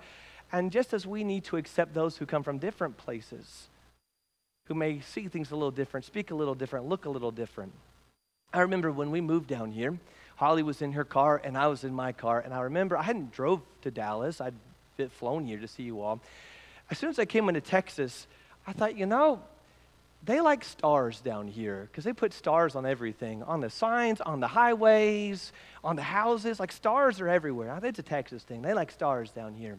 and 0.52 0.72
just 0.72 0.94
as 0.94 1.08
we 1.08 1.24
need 1.24 1.44
to 1.46 1.58
accept 1.58 1.94
those 1.94 2.18
who 2.18 2.26
come 2.26 2.44
from 2.44 2.58
different 2.58 2.98
places 2.98 3.70
who 4.68 4.74
may 4.74 5.00
see 5.00 5.28
things 5.28 5.52
a 5.52 5.56
little 5.56 5.72
different, 5.72 6.06
speak 6.06 6.32
a 6.32 6.36
little 6.36 6.56
different, 6.56 6.88
look 6.88 7.06
a 7.06 7.10
little 7.10 7.32
different. 7.32 7.74
I 8.54 8.62
remember 8.62 8.92
when 8.92 9.12
we 9.12 9.22
moved 9.22 9.48
down 9.48 9.72
here, 9.72 9.98
Holly 10.36 10.64
was 10.64 10.82
in 10.82 10.94
her 10.94 11.04
car 11.04 11.42
and 11.44 11.58
I 11.58 11.68
was 11.68 11.84
in 11.84 11.94
my 11.94 12.12
car, 12.12 12.40
and 12.40 12.54
I 12.54 12.62
remember 12.62 12.98
I 12.98 13.04
hadn't 13.04 13.32
drove 13.32 13.62
to 13.82 13.92
Dallas. 13.92 14.40
I'd 14.42 14.54
flown 15.12 15.46
here 15.46 15.60
to 15.60 15.68
see 15.68 15.84
you 15.84 16.02
all. 16.02 16.20
As 16.90 16.98
soon 16.98 17.10
as 17.10 17.20
I 17.20 17.26
came 17.26 17.48
into 17.50 17.62
Texas, 17.62 18.28
I 18.66 18.74
thought, 18.74 18.98
you 18.98 19.06
know, 19.06 19.42
they 20.24 20.42
like 20.42 20.64
stars 20.64 21.22
down 21.22 21.48
here 21.48 21.88
because 21.90 22.04
they 22.04 22.14
put 22.14 22.34
stars 22.34 22.76
on 22.76 22.86
everything 22.86 23.44
on 23.44 23.62
the 23.62 23.70
signs, 23.70 24.20
on 24.20 24.40
the 24.40 24.48
highways, 24.48 25.54
on 25.84 25.96
the 25.96 26.02
houses. 26.02 26.60
Like 26.60 26.72
stars 26.72 27.22
are 27.22 27.30
everywhere. 27.30 27.80
It's 27.84 28.00
a 28.00 28.04
Texas 28.04 28.44
thing. 28.44 28.62
They 28.62 28.74
like 28.74 28.92
stars 28.92 29.32
down 29.32 29.54
here. 29.54 29.78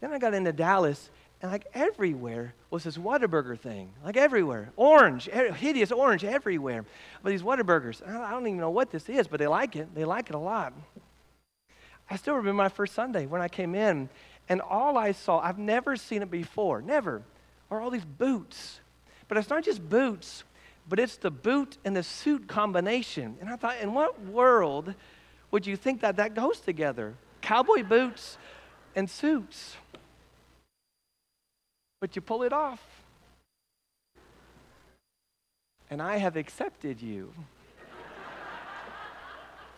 Then 0.00 0.12
I 0.12 0.18
got 0.18 0.32
into 0.32 0.52
Dallas 0.52 1.10
and 1.40 1.52
like 1.52 1.66
everywhere 1.72 2.54
was 2.70 2.84
this 2.84 2.96
Whataburger 2.96 3.58
thing. 3.58 3.90
Like 4.04 4.16
everywhere. 4.16 4.72
Orange, 4.76 5.26
hideous 5.26 5.92
orange 5.92 6.24
everywhere. 6.24 6.84
But 7.22 7.30
these 7.30 7.42
Whataburgers, 7.42 8.06
I 8.06 8.30
don't 8.30 8.46
even 8.46 8.58
know 8.58 8.70
what 8.70 8.90
this 8.90 9.08
is, 9.08 9.28
but 9.28 9.38
they 9.38 9.46
like 9.46 9.76
it. 9.76 9.94
They 9.94 10.04
like 10.04 10.28
it 10.30 10.34
a 10.34 10.38
lot. 10.38 10.72
I 12.10 12.16
still 12.16 12.34
remember 12.34 12.62
my 12.62 12.68
first 12.68 12.94
Sunday 12.94 13.26
when 13.26 13.40
I 13.40 13.48
came 13.48 13.74
in, 13.74 14.08
and 14.48 14.60
all 14.60 14.96
I 14.96 15.12
saw, 15.12 15.38
I've 15.40 15.58
never 15.58 15.94
seen 15.94 16.22
it 16.22 16.30
before, 16.30 16.80
never, 16.80 17.22
are 17.70 17.80
all 17.80 17.90
these 17.90 18.04
boots. 18.04 18.80
But 19.28 19.36
it's 19.36 19.50
not 19.50 19.62
just 19.62 19.86
boots, 19.88 20.42
but 20.88 20.98
it's 20.98 21.18
the 21.18 21.30
boot 21.30 21.76
and 21.84 21.94
the 21.94 22.02
suit 22.02 22.48
combination. 22.48 23.36
And 23.40 23.50
I 23.50 23.56
thought, 23.56 23.76
in 23.80 23.92
what 23.92 24.24
world 24.24 24.94
would 25.50 25.66
you 25.66 25.76
think 25.76 26.00
that 26.00 26.16
that 26.16 26.34
goes 26.34 26.60
together? 26.60 27.14
Cowboy 27.42 27.82
boots 27.82 28.38
and 28.96 29.08
suits 29.08 29.76
but 32.00 32.16
you 32.16 32.22
pull 32.22 32.42
it 32.42 32.52
off. 32.52 32.82
And 35.90 36.02
I 36.02 36.18
have 36.18 36.36
accepted 36.36 37.00
you. 37.00 37.32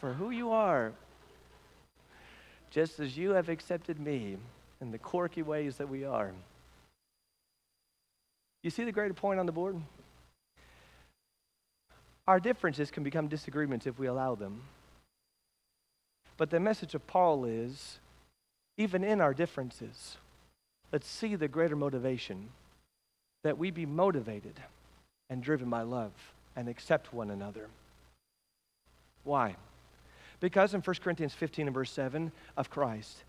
for 0.01 0.13
who 0.13 0.31
you 0.31 0.51
are, 0.51 0.93
just 2.71 3.01
as 3.01 3.17
you 3.17 3.31
have 3.31 3.49
accepted 3.49 4.01
me 4.01 4.37
in 4.81 4.91
the 4.91 4.99
quirky 4.99 5.43
ways 5.43 5.77
that 5.77 5.89
we 5.89 6.05
are. 6.05 6.33
You 8.63 8.71
see 8.71 8.85
the 8.85 8.93
greater 8.93 9.15
point 9.15 9.41
on 9.41 9.47
the 9.47 9.53
board? 9.53 9.77
Our 12.27 12.41
differences 12.41 12.91
can 12.91 13.03
become 13.03 13.29
disagreements 13.29 13.87
if 13.87 13.99
we 13.99 14.07
allow 14.07 14.35
them. 14.35 14.63
But 16.37 16.51
the 16.51 16.61
message 16.61 16.95
of 16.95 17.07
Paul 17.07 17.45
is 17.45 17.99
even 18.77 19.05
in 19.05 19.21
our 19.21 19.35
differences, 19.35 20.17
let's 20.93 21.09
see 21.09 21.35
the 21.35 21.49
greater 21.49 21.77
motivation 21.77 22.49
that 23.43 23.59
we 23.59 23.71
be 23.71 23.87
motivated 23.87 24.55
and 25.29 25.43
driven 25.43 25.71
by 25.71 25.83
love 25.83 26.13
and 26.57 26.69
accept 26.69 27.13
one 27.13 27.31
another. 27.31 27.69
Why? 29.25 29.57
Because 30.41 30.75
in 30.75 30.81
1 30.81 30.97
Corinthians 31.03 31.35
15 31.35 31.69
and 31.69 31.75
verse 31.75 31.91
7 31.91 32.33
of 32.57 32.71
Christ, 32.71 33.25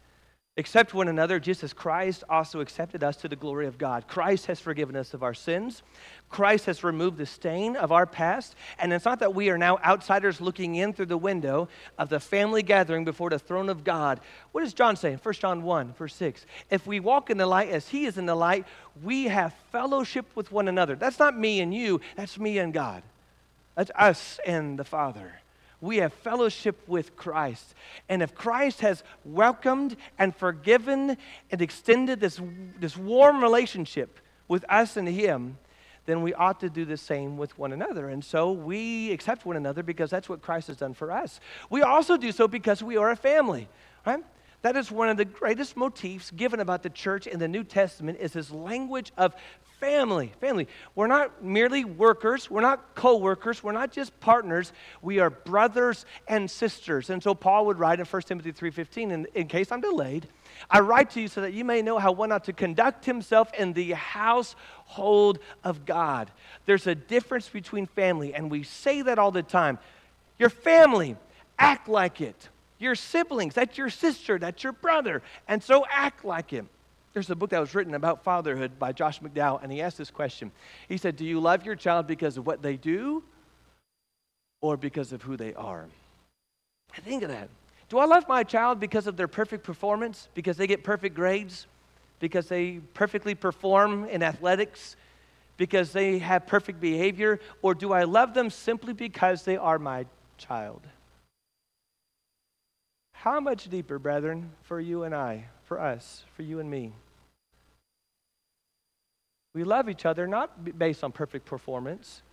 Accept 0.57 0.93
one 0.93 1.07
another 1.07 1.39
just 1.39 1.63
as 1.63 1.71
Christ 1.71 2.25
also 2.29 2.59
accepted 2.59 3.05
us 3.05 3.15
to 3.17 3.29
the 3.29 3.37
glory 3.37 3.67
of 3.67 3.77
God. 3.77 4.09
Christ 4.09 4.47
has 4.47 4.59
forgiven 4.59 4.97
us 4.97 5.13
of 5.13 5.23
our 5.23 5.33
sins. 5.33 5.81
Christ 6.29 6.65
has 6.65 6.83
removed 6.83 7.17
the 7.17 7.25
stain 7.25 7.77
of 7.77 7.93
our 7.93 8.05
past. 8.05 8.55
And 8.77 8.91
it's 8.91 9.05
not 9.05 9.19
that 9.19 9.33
we 9.33 9.49
are 9.49 9.57
now 9.57 9.77
outsiders 9.77 10.41
looking 10.41 10.75
in 10.75 10.91
through 10.91 11.05
the 11.05 11.17
window 11.17 11.69
of 11.97 12.09
the 12.09 12.19
family 12.19 12.63
gathering 12.63 13.05
before 13.05 13.29
the 13.29 13.39
throne 13.39 13.69
of 13.69 13.85
God. 13.85 14.19
What 14.51 14.61
does 14.61 14.73
John 14.73 14.97
say? 14.97 15.15
1 15.15 15.33
John 15.35 15.63
1, 15.63 15.93
verse 15.93 16.15
6. 16.15 16.45
If 16.69 16.85
we 16.85 16.99
walk 16.99 17.29
in 17.29 17.37
the 17.37 17.47
light 17.47 17.69
as 17.69 17.87
he 17.87 18.03
is 18.03 18.17
in 18.17 18.25
the 18.25 18.35
light, 18.35 18.65
we 19.01 19.25
have 19.25 19.53
fellowship 19.71 20.25
with 20.35 20.51
one 20.51 20.67
another. 20.67 20.95
That's 20.95 21.19
not 21.19 21.37
me 21.37 21.61
and 21.61 21.73
you, 21.73 22.01
that's 22.17 22.37
me 22.37 22.57
and 22.57 22.73
God. 22.73 23.03
That's 23.75 23.91
us 23.95 24.37
and 24.45 24.77
the 24.77 24.83
Father 24.83 25.40
we 25.81 25.97
have 25.97 26.13
fellowship 26.13 26.79
with 26.87 27.15
Christ. 27.15 27.73
And 28.07 28.21
if 28.21 28.35
Christ 28.35 28.81
has 28.81 29.03
welcomed 29.25 29.97
and 30.17 30.35
forgiven 30.35 31.17
and 31.51 31.61
extended 31.61 32.19
this, 32.19 32.39
this 32.79 32.95
warm 32.95 33.41
relationship 33.41 34.19
with 34.47 34.63
us 34.69 34.95
and 34.95 35.07
Him, 35.07 35.57
then 36.05 36.21
we 36.21 36.33
ought 36.33 36.59
to 36.59 36.69
do 36.69 36.85
the 36.85 36.97
same 36.97 37.37
with 37.37 37.57
one 37.57 37.73
another. 37.73 38.09
And 38.09 38.23
so 38.23 38.51
we 38.51 39.11
accept 39.11 39.45
one 39.45 39.57
another 39.57 39.83
because 39.83 40.09
that's 40.09 40.29
what 40.29 40.41
Christ 40.41 40.67
has 40.67 40.77
done 40.77 40.93
for 40.93 41.11
us. 41.11 41.39
We 41.69 41.81
also 41.81 42.17
do 42.17 42.31
so 42.31 42.47
because 42.47 42.81
we 42.83 42.97
are 42.97 43.09
a 43.11 43.15
family, 43.15 43.67
right? 44.05 44.23
That 44.61 44.75
is 44.75 44.91
one 44.91 45.09
of 45.09 45.17
the 45.17 45.25
greatest 45.25 45.75
motifs 45.75 46.29
given 46.31 46.59
about 46.59 46.83
the 46.83 46.89
church 46.89 47.25
in 47.25 47.39
the 47.39 47.47
New 47.47 47.63
Testament 47.63 48.19
is 48.21 48.33
this 48.33 48.51
language 48.51 49.11
of 49.17 49.33
family. 49.79 50.31
Family. 50.39 50.67
We're 50.93 51.07
not 51.07 51.43
merely 51.43 51.83
workers, 51.83 52.49
we're 52.51 52.61
not 52.61 52.93
co-workers, 52.93 53.63
we're 53.63 53.71
not 53.71 53.91
just 53.91 54.17
partners. 54.19 54.71
We 55.01 55.17
are 55.17 55.31
brothers 55.31 56.05
and 56.27 56.49
sisters. 56.49 57.09
And 57.09 57.23
so 57.23 57.33
Paul 57.33 57.65
would 57.65 57.79
write 57.79 57.99
in 57.99 58.05
1 58.05 58.21
Timothy 58.27 58.51
3:15 58.51 59.11
and 59.11 59.27
in 59.33 59.47
case 59.47 59.71
I'm 59.71 59.81
delayed, 59.81 60.27
I 60.69 60.81
write 60.81 61.09
to 61.11 61.21
you 61.21 61.27
so 61.27 61.41
that 61.41 61.53
you 61.53 61.65
may 61.65 61.81
know 61.81 61.97
how 61.97 62.11
one 62.11 62.31
ought 62.31 62.43
to 62.43 62.53
conduct 62.53 63.05
himself 63.05 63.51
in 63.55 63.73
the 63.73 63.93
household 63.93 65.39
of 65.63 65.85
God. 65.85 66.29
There's 66.67 66.85
a 66.85 66.93
difference 66.93 67.49
between 67.49 67.87
family 67.87 68.35
and 68.35 68.51
we 68.51 68.61
say 68.61 69.01
that 69.01 69.17
all 69.17 69.31
the 69.31 69.41
time. 69.41 69.79
Your 70.37 70.49
family, 70.49 71.17
act 71.57 71.89
like 71.89 72.21
it. 72.21 72.49
Your 72.81 72.95
siblings, 72.95 73.53
that's 73.53 73.77
your 73.77 73.91
sister, 73.91 74.39
that's 74.39 74.63
your 74.63 74.73
brother, 74.73 75.21
and 75.47 75.61
so 75.63 75.85
act 75.89 76.25
like 76.25 76.49
him. 76.49 76.67
There's 77.13 77.29
a 77.29 77.35
book 77.35 77.51
that 77.51 77.59
was 77.59 77.75
written 77.75 77.93
about 77.93 78.23
fatherhood 78.23 78.79
by 78.79 78.91
Josh 78.91 79.19
McDowell, 79.19 79.61
and 79.61 79.71
he 79.71 79.81
asked 79.81 79.99
this 79.99 80.09
question. 80.09 80.51
He 80.89 80.97
said, 80.97 81.15
Do 81.15 81.23
you 81.23 81.39
love 81.39 81.63
your 81.63 81.75
child 81.75 82.07
because 82.07 82.37
of 82.37 82.47
what 82.47 82.63
they 82.63 82.77
do 82.77 83.23
or 84.61 84.77
because 84.77 85.13
of 85.13 85.21
who 85.21 85.37
they 85.37 85.53
are? 85.53 85.87
I 86.97 87.01
Think 87.01 87.21
of 87.21 87.29
that. 87.29 87.49
Do 87.89 87.99
I 87.99 88.05
love 88.05 88.27
my 88.27 88.43
child 88.43 88.79
because 88.79 89.05
of 89.05 89.15
their 89.15 89.27
perfect 89.27 89.63
performance, 89.63 90.29
because 90.33 90.57
they 90.57 90.65
get 90.65 90.83
perfect 90.83 91.13
grades, 91.13 91.67
because 92.19 92.47
they 92.47 92.79
perfectly 92.93 93.35
perform 93.35 94.05
in 94.05 94.23
athletics, 94.23 94.95
because 95.57 95.91
they 95.91 96.17
have 96.17 96.47
perfect 96.47 96.79
behavior, 96.79 97.39
or 97.61 97.75
do 97.75 97.93
I 97.93 98.05
love 98.05 98.33
them 98.33 98.49
simply 98.49 98.93
because 98.93 99.43
they 99.43 99.57
are 99.57 99.77
my 99.77 100.05
child? 100.37 100.81
How 103.21 103.39
much 103.39 103.69
deeper, 103.69 103.97
brethren, 103.97 104.51
for 104.63 104.79
you 104.79 105.03
and 105.03 105.15
I? 105.15 105.45
for 105.71 105.79
us, 105.79 106.25
for 106.35 106.43
you 106.43 106.59
and 106.59 106.69
me. 106.69 106.91
We 109.53 109.63
love 109.63 109.87
each 109.87 110.05
other 110.05 110.27
not 110.27 110.77
based 110.77 111.01
on 111.01 111.13
perfect 111.13 111.45
performance 111.45 112.23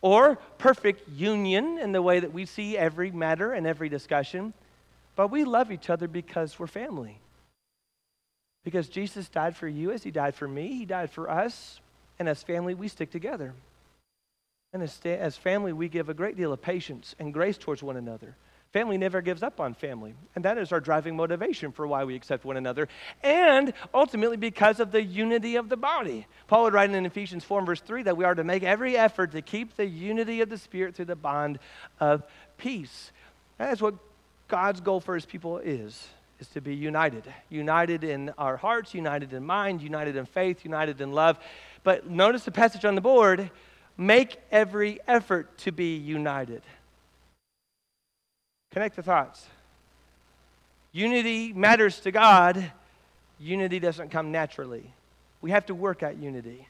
or 0.00 0.36
perfect 0.58 1.08
union 1.08 1.76
in 1.78 1.90
the 1.90 2.00
way 2.00 2.20
that 2.20 2.32
we 2.32 2.46
see 2.46 2.78
every 2.78 3.10
matter 3.10 3.52
and 3.52 3.66
every 3.66 3.88
discussion, 3.88 4.54
but 5.16 5.32
we 5.32 5.42
love 5.42 5.72
each 5.72 5.90
other 5.90 6.06
because 6.06 6.56
we're 6.56 6.68
family. 6.68 7.18
Because 8.62 8.88
Jesus 8.88 9.28
died 9.28 9.56
for 9.56 9.66
you 9.66 9.90
as 9.90 10.04
he 10.04 10.12
died 10.12 10.36
for 10.36 10.46
me, 10.46 10.68
he 10.74 10.84
died 10.84 11.10
for 11.10 11.28
us, 11.28 11.80
and 12.20 12.28
as 12.28 12.44
family, 12.44 12.74
we 12.74 12.86
stick 12.86 13.10
together. 13.10 13.54
And 14.72 14.84
as, 14.84 15.00
as 15.04 15.36
family, 15.36 15.72
we 15.72 15.88
give 15.88 16.08
a 16.08 16.14
great 16.14 16.36
deal 16.36 16.52
of 16.52 16.62
patience 16.62 17.16
and 17.18 17.34
grace 17.34 17.58
towards 17.58 17.82
one 17.82 17.96
another. 17.96 18.36
Family 18.74 18.98
never 18.98 19.20
gives 19.20 19.44
up 19.44 19.60
on 19.60 19.72
family. 19.72 20.16
And 20.34 20.44
that 20.44 20.58
is 20.58 20.72
our 20.72 20.80
driving 20.80 21.14
motivation 21.14 21.70
for 21.70 21.86
why 21.86 22.02
we 22.02 22.16
accept 22.16 22.44
one 22.44 22.56
another. 22.56 22.88
And 23.22 23.72
ultimately, 23.94 24.36
because 24.36 24.80
of 24.80 24.90
the 24.90 25.00
unity 25.00 25.54
of 25.54 25.68
the 25.68 25.76
body. 25.76 26.26
Paul 26.48 26.64
would 26.64 26.72
write 26.72 26.90
in 26.90 27.06
Ephesians 27.06 27.44
4, 27.44 27.64
verse 27.64 27.80
3, 27.80 28.02
that 28.02 28.16
we 28.16 28.24
are 28.24 28.34
to 28.34 28.42
make 28.42 28.64
every 28.64 28.96
effort 28.96 29.30
to 29.30 29.42
keep 29.42 29.76
the 29.76 29.86
unity 29.86 30.40
of 30.40 30.50
the 30.50 30.58
Spirit 30.58 30.96
through 30.96 31.04
the 31.04 31.14
bond 31.14 31.60
of 32.00 32.24
peace. 32.58 33.12
That 33.58 33.72
is 33.72 33.80
what 33.80 33.94
God's 34.48 34.80
goal 34.80 34.98
for 34.98 35.14
his 35.14 35.24
people 35.24 35.58
is 35.58 36.08
is 36.40 36.48
to 36.48 36.60
be 36.60 36.74
united. 36.74 37.32
United 37.50 38.02
in 38.02 38.30
our 38.36 38.56
hearts, 38.56 38.92
united 38.92 39.32
in 39.32 39.46
mind, 39.46 39.82
united 39.82 40.16
in 40.16 40.26
faith, 40.26 40.64
united 40.64 41.00
in 41.00 41.12
love. 41.12 41.38
But 41.84 42.10
notice 42.10 42.44
the 42.44 42.50
passage 42.50 42.84
on 42.84 42.96
the 42.96 43.00
board 43.00 43.52
make 43.96 44.36
every 44.50 44.98
effort 45.06 45.56
to 45.58 45.70
be 45.70 45.94
united. 45.94 46.62
Connect 48.74 48.96
the 48.96 49.04
thoughts. 49.04 49.46
Unity 50.92 51.52
matters 51.52 52.00
to 52.00 52.10
God. 52.10 52.72
Unity 53.38 53.78
doesn't 53.78 54.10
come 54.10 54.32
naturally. 54.32 54.90
We 55.40 55.52
have 55.52 55.66
to 55.66 55.76
work 55.76 56.02
at 56.02 56.16
unity. 56.16 56.66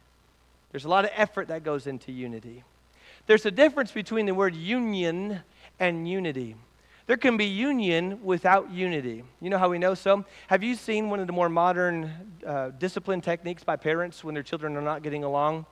There's 0.70 0.84
a 0.84 0.88
lot 0.90 1.06
of 1.06 1.12
effort 1.14 1.48
that 1.48 1.64
goes 1.64 1.86
into 1.86 2.12
unity. 2.12 2.62
There's 3.26 3.46
a 3.46 3.50
difference 3.50 3.90
between 3.90 4.26
the 4.26 4.34
word 4.34 4.54
union 4.54 5.40
and 5.80 6.06
unity. 6.06 6.56
There 7.06 7.16
can 7.16 7.38
be 7.38 7.46
union 7.46 8.22
without 8.22 8.70
unity. 8.70 9.24
You 9.40 9.48
know 9.48 9.58
how 9.58 9.70
we 9.70 9.78
know 9.78 9.94
so? 9.94 10.26
Have 10.48 10.62
you 10.62 10.74
seen 10.74 11.08
one 11.08 11.20
of 11.20 11.26
the 11.26 11.32
more 11.32 11.48
modern 11.48 12.12
uh, 12.46 12.68
discipline 12.78 13.22
techniques 13.22 13.64
by 13.64 13.76
parents 13.76 14.22
when 14.22 14.34
their 14.34 14.42
children 14.42 14.76
are 14.76 14.82
not 14.82 15.02
getting 15.02 15.24
along? 15.24 15.64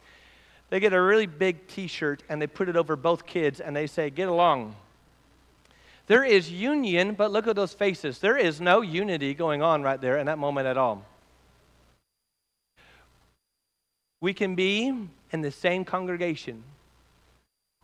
They 0.70 0.80
get 0.80 0.94
a 0.94 1.02
really 1.02 1.26
big 1.26 1.66
t 1.66 1.88
shirt 1.88 2.22
and 2.30 2.40
they 2.40 2.46
put 2.46 2.70
it 2.70 2.76
over 2.76 2.96
both 2.96 3.26
kids 3.26 3.60
and 3.60 3.76
they 3.76 3.86
say, 3.86 4.08
Get 4.08 4.28
along. 4.28 4.76
There 6.12 6.24
is 6.24 6.52
union, 6.52 7.14
but 7.14 7.32
look 7.32 7.46
at 7.46 7.56
those 7.56 7.72
faces. 7.72 8.18
There 8.18 8.36
is 8.36 8.60
no 8.60 8.82
unity 8.82 9.32
going 9.32 9.62
on 9.62 9.82
right 9.82 9.98
there 9.98 10.18
in 10.18 10.26
that 10.26 10.36
moment 10.36 10.66
at 10.66 10.76
all. 10.76 11.06
We 14.20 14.34
can 14.34 14.54
be 14.54 14.92
in 15.32 15.40
the 15.40 15.50
same 15.50 15.86
congregation. 15.86 16.64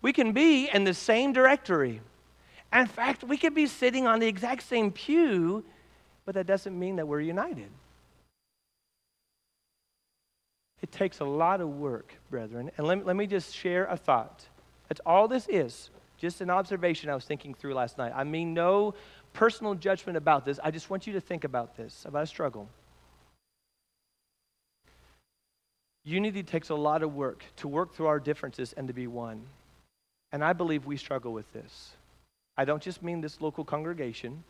We 0.03 0.13
can 0.13 0.33
be 0.33 0.69
in 0.69 0.85
the 0.85 0.93
same 0.93 1.33
directory. 1.33 2.03
In 2.71 2.87
fact, 2.87 3.25
we 3.25 3.39
could 3.39 3.55
be 3.55 3.67
sitting 3.67 4.07
on 4.07 4.19
the 4.19 4.27
exact 4.27 4.65
same 4.65 4.93
pew, 4.93 5.65
but 6.27 6.35
that 6.35 6.47
doesn't 6.47 6.79
mean 6.79 6.97
that 6.97 7.09
we're 7.09 7.23
united. 7.23 7.71
It 10.83 10.93
takes 10.93 11.21
a 11.21 11.25
lot 11.25 11.63
of 11.63 11.71
work, 11.71 12.13
brethren. 12.29 12.71
And 12.77 12.87
let, 12.87 13.07
let 13.07 13.17
me 13.17 13.27
just 13.27 13.57
share 13.57 13.87
a 13.87 13.97
thought. 13.97 14.45
That's 14.91 15.01
all 15.07 15.29
this 15.29 15.49
is. 15.49 15.89
Just 16.19 16.41
an 16.41 16.51
observation 16.51 17.09
I 17.09 17.15
was 17.15 17.25
thinking 17.25 17.55
through 17.55 17.75
last 17.75 17.97
night. 17.97 18.13
I 18.15 18.25
mean, 18.25 18.53
no 18.53 18.95
personal 19.33 19.75
judgment 19.75 20.17
about 20.17 20.45
this. 20.45 20.59
I 20.63 20.71
just 20.71 20.91
want 20.91 21.07
you 21.07 21.13
to 21.15 21.21
think 21.21 21.45
about 21.45 21.77
this, 21.77 22.05
about 22.05 22.25
a 22.25 22.27
struggle. 22.27 22.69
Unity 26.05 26.43
takes 26.43 26.71
a 26.71 26.75
lot 26.75 27.03
of 27.03 27.15
work 27.15 27.45
to 27.57 27.69
work 27.69 27.95
through 27.95 28.07
our 28.07 28.19
differences 28.19 28.73
and 28.73 28.89
to 28.89 28.95
be 28.95 29.07
one. 29.07 29.43
And 30.33 30.43
I 30.43 30.53
believe 30.53 30.87
we 30.87 30.97
struggle 30.97 31.33
with 31.33 31.51
this. 31.53 31.93
I 32.57 32.65
don't 32.65 32.83
just 32.83 33.03
mean 33.03 33.21
this 33.21 33.41
local 33.41 33.65
congregation, 33.65 34.43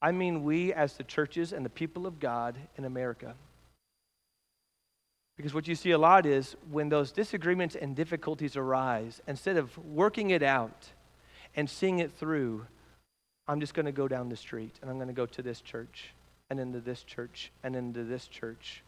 I 0.00 0.12
mean 0.12 0.44
we 0.44 0.72
as 0.72 0.96
the 0.96 1.04
churches 1.04 1.52
and 1.52 1.64
the 1.64 1.70
people 1.70 2.06
of 2.06 2.20
God 2.20 2.56
in 2.76 2.84
America. 2.84 3.34
Because 5.36 5.52
what 5.52 5.66
you 5.66 5.74
see 5.74 5.90
a 5.90 5.98
lot 5.98 6.24
is 6.24 6.56
when 6.70 6.88
those 6.88 7.12
disagreements 7.12 7.74
and 7.74 7.96
difficulties 7.96 8.56
arise, 8.56 9.20
instead 9.26 9.56
of 9.56 9.76
working 9.78 10.30
it 10.30 10.42
out, 10.42 10.86
and 11.56 11.68
seeing 11.68 11.98
it 11.98 12.12
through, 12.12 12.66
I'm 13.48 13.60
just 13.60 13.74
going 13.74 13.86
to 13.86 13.92
go 13.92 14.06
down 14.06 14.28
the 14.28 14.36
street 14.36 14.76
and 14.80 14.90
I'm 14.90 14.96
going 14.96 15.08
to 15.08 15.14
go 15.14 15.26
to 15.26 15.42
this 15.42 15.60
church 15.60 16.12
and 16.50 16.60
into 16.60 16.80
this 16.80 17.02
church 17.02 17.50
and 17.64 17.74
into 17.74 18.04
this 18.04 18.28
church. 18.28 18.82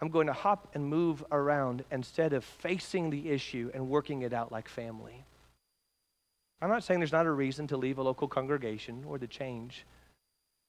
I'm 0.00 0.08
going 0.08 0.28
to 0.28 0.32
hop 0.32 0.68
and 0.74 0.84
move 0.84 1.24
around 1.30 1.84
instead 1.90 2.32
of 2.32 2.44
facing 2.44 3.10
the 3.10 3.30
issue 3.30 3.70
and 3.74 3.88
working 3.88 4.22
it 4.22 4.32
out 4.32 4.50
like 4.52 4.68
family. 4.68 5.24
I'm 6.60 6.70
not 6.70 6.82
saying 6.82 7.00
there's 7.00 7.12
not 7.12 7.26
a 7.26 7.30
reason 7.30 7.66
to 7.68 7.76
leave 7.76 7.98
a 7.98 8.02
local 8.02 8.26
congregation 8.26 9.04
or 9.06 9.18
to 9.18 9.26
change. 9.26 9.84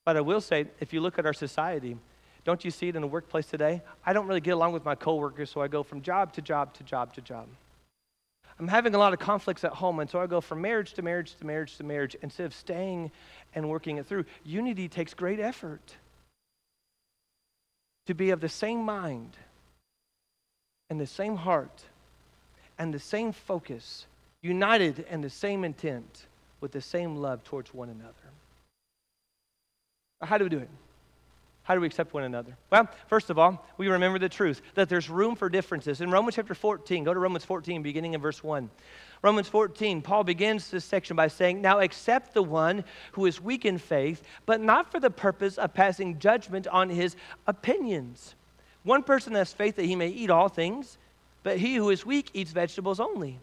But 0.06 0.18
I 0.18 0.22
will 0.22 0.42
say, 0.42 0.66
if 0.80 0.94
you 0.94 1.02
look 1.02 1.20
at 1.20 1.26
our 1.26 1.34
society, 1.34 1.98
don't 2.44 2.64
you 2.64 2.72
see 2.72 2.88
it 2.88 2.96
in 2.96 3.02
the 3.02 3.08
workplace 3.08 3.46
today? 3.46 3.82
I 4.06 4.14
don't 4.14 4.28
really 4.28 4.42
get 4.42 4.52
along 4.52 4.74
with 4.74 4.86
my 4.86 4.96
coworkers, 4.96 5.50
so 5.52 5.62
I 5.62 5.68
go 5.68 5.84
from 5.84 6.02
job 6.02 6.34
to 6.34 6.42
job 6.42 6.74
to 6.76 6.84
job 6.84 7.14
to 7.14 7.22
job. 7.22 7.48
I'm 8.60 8.68
having 8.68 8.94
a 8.94 8.98
lot 8.98 9.14
of 9.14 9.20
conflicts 9.20 9.64
at 9.64 9.72
home, 9.72 10.00
and 10.00 10.10
so 10.10 10.20
I 10.20 10.28
go 10.28 10.42
from 10.42 10.62
marriage 10.62 10.94
to 10.94 11.02
marriage 11.02 11.36
to 11.36 11.46
marriage 11.46 11.78
to 11.78 11.84
marriage 11.84 12.16
instead 12.22 12.46
of 12.46 12.54
staying 12.54 13.12
and 13.56 13.70
working 13.70 13.98
it 13.98 14.06
through. 14.06 14.26
Unity 14.44 14.90
takes 14.90 15.14
great 15.14 15.40
effort 15.40 15.96
to 18.08 18.14
be 18.14 18.32
of 18.32 18.42
the 18.42 18.50
same 18.50 18.82
mind 18.82 19.38
and 20.90 21.00
the 21.00 21.08
same 21.08 21.38
heart 21.38 21.84
and 22.78 22.94
the 22.94 23.00
same 23.00 23.32
focus, 23.32 24.06
united 24.42 25.06
in 25.10 25.22
the 25.22 25.30
same 25.30 25.64
intent 25.64 26.26
with 26.60 26.74
the 26.74 26.82
same 26.82 27.16
love 27.16 27.44
towards 27.46 27.74
one 27.74 27.90
another. 27.90 28.14
How 30.22 30.38
do 30.38 30.44
we 30.44 30.50
do 30.50 30.58
it? 30.60 30.70
How 31.70 31.76
do 31.76 31.82
we 31.82 31.86
accept 31.86 32.16
one 32.16 32.24
another? 32.24 32.58
Well, 32.72 32.90
first 33.06 33.30
of 33.30 33.38
all, 33.38 33.64
we 33.78 33.90
remember 33.90 34.18
the 34.18 34.28
truth 34.28 34.64
that 34.74 34.90
there's 34.90 35.08
room 35.08 35.36
for 35.36 35.50
differences. 35.50 36.02
In 36.02 36.10
Romans 36.10 36.36
chapter 36.36 36.56
14, 36.56 37.04
go 37.04 37.14
to 37.14 37.20
Romans 37.20 37.46
14, 37.46 37.84
beginning 37.84 38.16
in 38.16 38.22
verse 38.22 38.44
1. 38.44 38.72
Romans 39.22 39.48
14, 39.48 40.02
Paul 40.02 40.24
begins 40.24 40.72
this 40.72 40.84
section 40.84 41.16
by 41.16 41.28
saying, 41.28 41.62
Now 41.62 41.78
accept 41.78 42.34
the 42.34 42.42
one 42.42 42.84
who 43.12 43.28
is 43.28 43.40
weak 43.40 43.66
in 43.66 43.78
faith, 43.78 44.24
but 44.48 44.60
not 44.60 44.92
for 44.92 45.00
the 45.00 45.12
purpose 45.12 45.60
of 45.60 45.76
passing 45.76 46.18
judgment 46.18 46.66
on 46.66 46.90
his 46.90 47.16
opinions. 47.46 48.34
One 48.82 49.04
person 49.04 49.36
has 49.36 49.54
faith 49.54 49.76
that 49.76 49.86
he 49.86 49.96
may 49.96 50.08
eat 50.08 50.32
all 50.32 50.50
things, 50.50 50.98
but 51.44 51.60
he 51.60 51.76
who 51.76 51.92
is 51.92 52.04
weak 52.04 52.32
eats 52.34 52.52
vegetables 52.52 53.00
only. 53.00 53.40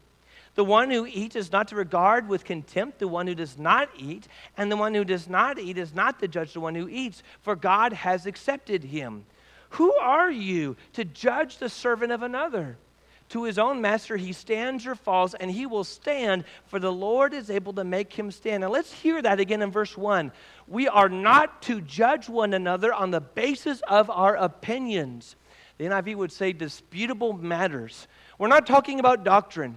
The 0.56 0.64
one 0.64 0.90
who 0.90 1.06
eats 1.06 1.36
is 1.36 1.52
not 1.52 1.68
to 1.68 1.76
regard 1.76 2.28
with 2.28 2.44
contempt 2.44 2.98
the 2.98 3.06
one 3.06 3.26
who 3.26 3.34
does 3.34 3.58
not 3.58 3.90
eat, 3.96 4.26
and 4.56 4.72
the 4.72 4.76
one 4.76 4.94
who 4.94 5.04
does 5.04 5.28
not 5.28 5.58
eat 5.58 5.76
is 5.76 5.94
not 5.94 6.18
to 6.20 6.28
judge 6.28 6.54
the 6.54 6.60
one 6.60 6.74
who 6.74 6.88
eats, 6.88 7.22
for 7.42 7.54
God 7.54 7.92
has 7.92 8.26
accepted 8.26 8.82
him. 8.82 9.26
Who 9.70 9.94
are 9.96 10.30
you 10.30 10.76
to 10.94 11.04
judge 11.04 11.58
the 11.58 11.68
servant 11.68 12.10
of 12.10 12.22
another? 12.22 12.78
To 13.30 13.42
his 13.44 13.58
own 13.58 13.82
master 13.82 14.16
he 14.16 14.32
stands 14.32 14.86
or 14.86 14.94
falls, 14.94 15.34
and 15.34 15.50
he 15.50 15.66
will 15.66 15.84
stand, 15.84 16.44
for 16.66 16.78
the 16.78 16.92
Lord 16.92 17.34
is 17.34 17.50
able 17.50 17.74
to 17.74 17.84
make 17.84 18.12
him 18.12 18.30
stand. 18.30 18.62
Now 18.62 18.70
let's 18.70 18.92
hear 18.92 19.20
that 19.20 19.40
again 19.40 19.60
in 19.60 19.70
verse 19.70 19.94
1. 19.94 20.32
We 20.68 20.88
are 20.88 21.10
not 21.10 21.60
to 21.62 21.82
judge 21.82 22.30
one 22.30 22.54
another 22.54 22.94
on 22.94 23.10
the 23.10 23.20
basis 23.20 23.82
of 23.88 24.08
our 24.08 24.36
opinions. 24.36 25.36
The 25.76 25.84
NIV 25.84 26.16
would 26.16 26.32
say 26.32 26.54
disputable 26.54 27.34
matters. 27.34 28.08
We're 28.38 28.48
not 28.48 28.66
talking 28.66 29.00
about 29.00 29.22
doctrine. 29.22 29.76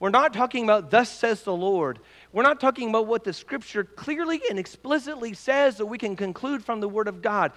We're 0.00 0.10
not 0.10 0.32
talking 0.32 0.62
about, 0.62 0.90
thus 0.90 1.10
says 1.10 1.42
the 1.42 1.54
Lord. 1.54 1.98
We're 2.30 2.44
not 2.44 2.60
talking 2.60 2.88
about 2.88 3.08
what 3.08 3.24
the 3.24 3.32
scripture 3.32 3.82
clearly 3.82 4.40
and 4.48 4.58
explicitly 4.58 5.32
says 5.34 5.78
that 5.78 5.86
we 5.86 5.98
can 5.98 6.14
conclude 6.14 6.64
from 6.64 6.80
the 6.80 6.88
Word 6.88 7.08
of 7.08 7.20
God. 7.20 7.52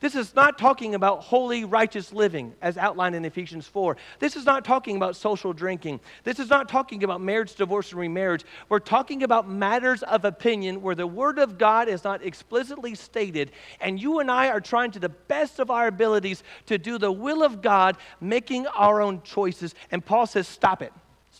This 0.00 0.16
is 0.16 0.34
not 0.34 0.58
talking 0.58 0.96
about 0.96 1.22
holy, 1.22 1.64
righteous 1.64 2.12
living, 2.12 2.54
as 2.60 2.76
outlined 2.76 3.14
in 3.14 3.24
Ephesians 3.24 3.68
4. 3.68 3.96
This 4.18 4.34
is 4.34 4.44
not 4.44 4.64
talking 4.64 4.96
about 4.96 5.14
social 5.14 5.52
drinking. 5.52 6.00
This 6.24 6.40
is 6.40 6.50
not 6.50 6.68
talking 6.68 7.04
about 7.04 7.20
marriage, 7.20 7.54
divorce, 7.54 7.92
and 7.92 8.00
remarriage. 8.00 8.44
We're 8.68 8.80
talking 8.80 9.22
about 9.22 9.48
matters 9.48 10.02
of 10.02 10.24
opinion 10.24 10.82
where 10.82 10.96
the 10.96 11.06
Word 11.06 11.38
of 11.38 11.58
God 11.58 11.88
is 11.88 12.02
not 12.02 12.24
explicitly 12.24 12.96
stated, 12.96 13.52
and 13.80 14.00
you 14.00 14.18
and 14.18 14.32
I 14.32 14.48
are 14.48 14.60
trying 14.60 14.90
to 14.92 14.98
the 14.98 15.10
best 15.10 15.60
of 15.60 15.70
our 15.70 15.86
abilities 15.86 16.42
to 16.66 16.76
do 16.76 16.98
the 16.98 17.12
will 17.12 17.44
of 17.44 17.62
God, 17.62 17.98
making 18.20 18.66
our 18.68 19.00
own 19.00 19.22
choices. 19.22 19.76
And 19.92 20.04
Paul 20.04 20.26
says, 20.26 20.48
Stop 20.48 20.82
it. 20.82 20.92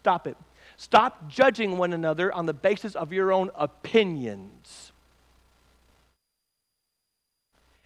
Stop 0.05 0.27
it. 0.27 0.37
Stop 0.77 1.31
judging 1.31 1.79
one 1.79 1.95
another 1.95 2.31
on 2.31 2.45
the 2.45 2.53
basis 2.53 2.95
of 2.95 3.11
your 3.11 3.33
own 3.33 3.51
opinions. 3.55 4.93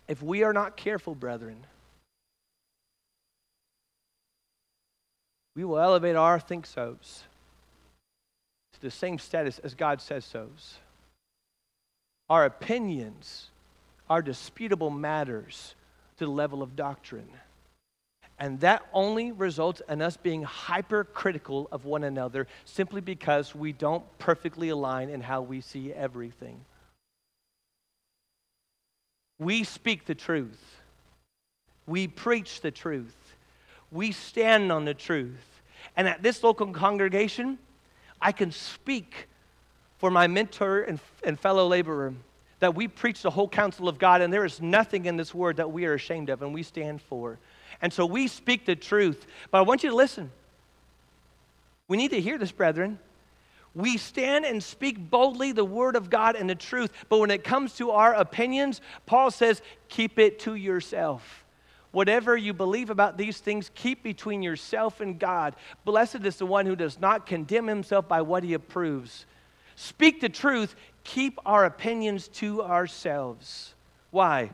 If 0.09 0.21
we 0.21 0.43
are 0.43 0.53
not 0.53 0.77
careful, 0.77 1.15
brethren, 1.15 1.65
we 5.55 5.65
will 5.65 5.79
elevate 5.79 6.17
our 6.17 6.41
think 6.41 6.67
so's 6.67 7.23
to 8.73 8.81
the 8.81 8.91
same 8.91 9.21
status 9.21 9.61
as 9.61 9.77
God 9.77 10.01
says 10.01 10.25
so's. 10.25 10.79
Our 12.29 12.47
opinions 12.47 13.51
are 14.11 14.23
disputable 14.23 14.91
matters 14.91 15.77
to 16.17 16.25
the 16.25 16.33
level 16.33 16.65
of 16.65 16.75
doctrine. 16.75 17.31
And 18.39 18.61
that 18.61 18.87
only 18.93 19.33
results 19.33 19.83
in 19.89 20.01
us 20.01 20.17
being 20.17 20.45
hypercritical 20.45 21.69
of 21.73 21.85
one 21.85 22.05
another 22.05 22.47
simply 22.65 23.01
because 23.01 23.55
we 23.55 23.73
don't 23.73 24.05
perfectly 24.19 24.69
align 24.69 25.09
in 25.09 25.21
how 25.21 25.43
we 25.43 25.61
see 25.61 25.93
everything. 25.93 26.61
We 29.41 29.65
speak 29.65 30.07
the 30.07 30.15
truth. 30.15 30.81
We 31.87 32.07
preach 32.07 32.61
the 32.61 32.71
truth. 32.71 33.17
We 33.91 34.13
stand 34.13 34.71
on 34.71 34.85
the 34.85 34.95
truth. 34.95 35.63
And 35.97 36.07
at 36.07 36.23
this 36.23 36.43
local 36.45 36.69
congregation, 36.69 37.59
I 38.21 38.33
can 38.33 38.53
speak 38.53 39.29
for 39.99 40.11
my 40.11 40.29
mentor 40.29 40.83
and, 40.83 41.01
and 41.25 41.39
fellow 41.39 41.67
laborer 41.67 42.15
that 42.61 42.75
we 42.75 42.89
preach 42.89 43.23
the 43.23 43.31
whole 43.31 43.49
counsel 43.49 43.89
of 43.89 43.99
God, 43.99 44.21
and 44.21 44.33
there 44.33 44.45
is 44.45 44.61
nothing 44.61 45.07
in 45.07 45.17
this 45.17 45.33
word 45.33 45.57
that 45.57 45.71
we 45.71 45.87
are 45.87 45.95
ashamed 45.95 46.29
of 46.29 46.43
and 46.43 46.53
we 46.53 46.63
stand 46.63 47.01
for. 47.01 47.39
And 47.81 47.93
so 47.93 48.05
we 48.07 48.27
speak 48.27 48.67
the 48.67 48.77
truth. 48.77 49.27
But 49.51 49.59
I 49.59 49.61
want 49.63 49.85
you 49.85 49.91
to 49.91 49.97
listen. 49.97 50.31
We 51.87 51.97
need 51.97 52.11
to 52.11 52.21
hear 52.21 52.39
this, 52.39 52.53
brethren. 52.53 52.99
We 53.75 53.97
stand 53.97 54.45
and 54.45 54.63
speak 54.63 55.11
boldly 55.11 55.53
the 55.53 55.65
word 55.65 55.95
of 55.95 56.11
God 56.11 56.37
and 56.37 56.51
the 56.51 56.55
truth. 56.55 56.91
But 57.09 57.19
when 57.19 57.31
it 57.31 57.45
comes 57.45 57.75
to 57.77 57.93
our 57.93 58.15
opinions, 58.15 58.81
Paul 59.07 59.31
says, 59.31 59.63
keep 59.89 60.19
it 60.19 60.41
to 60.41 60.55
yourself. 60.55 61.45
Whatever 61.93 62.37
you 62.37 62.53
believe 62.53 62.91
about 62.91 63.17
these 63.17 63.39
things, 63.39 63.71
keep 63.75 64.03
between 64.03 64.43
yourself 64.43 65.01
and 65.01 65.19
God. 65.19 65.55
Blessed 65.85 66.25
is 66.25 66.37
the 66.37 66.47
one 66.47 66.67
who 66.67 66.77
does 66.77 67.01
not 67.01 67.27
condemn 67.27 67.67
himself 67.67 68.07
by 68.09 68.21
what 68.21 68.43
he 68.43 68.55
approves. 68.55 69.25
Speak 69.77 70.21
the 70.21 70.29
truth, 70.29 70.75
keep 71.05 71.39
our 71.47 71.65
opinions 71.65 72.29
to 72.29 72.63
ourselves. 72.63 73.75
Why? 74.11 74.51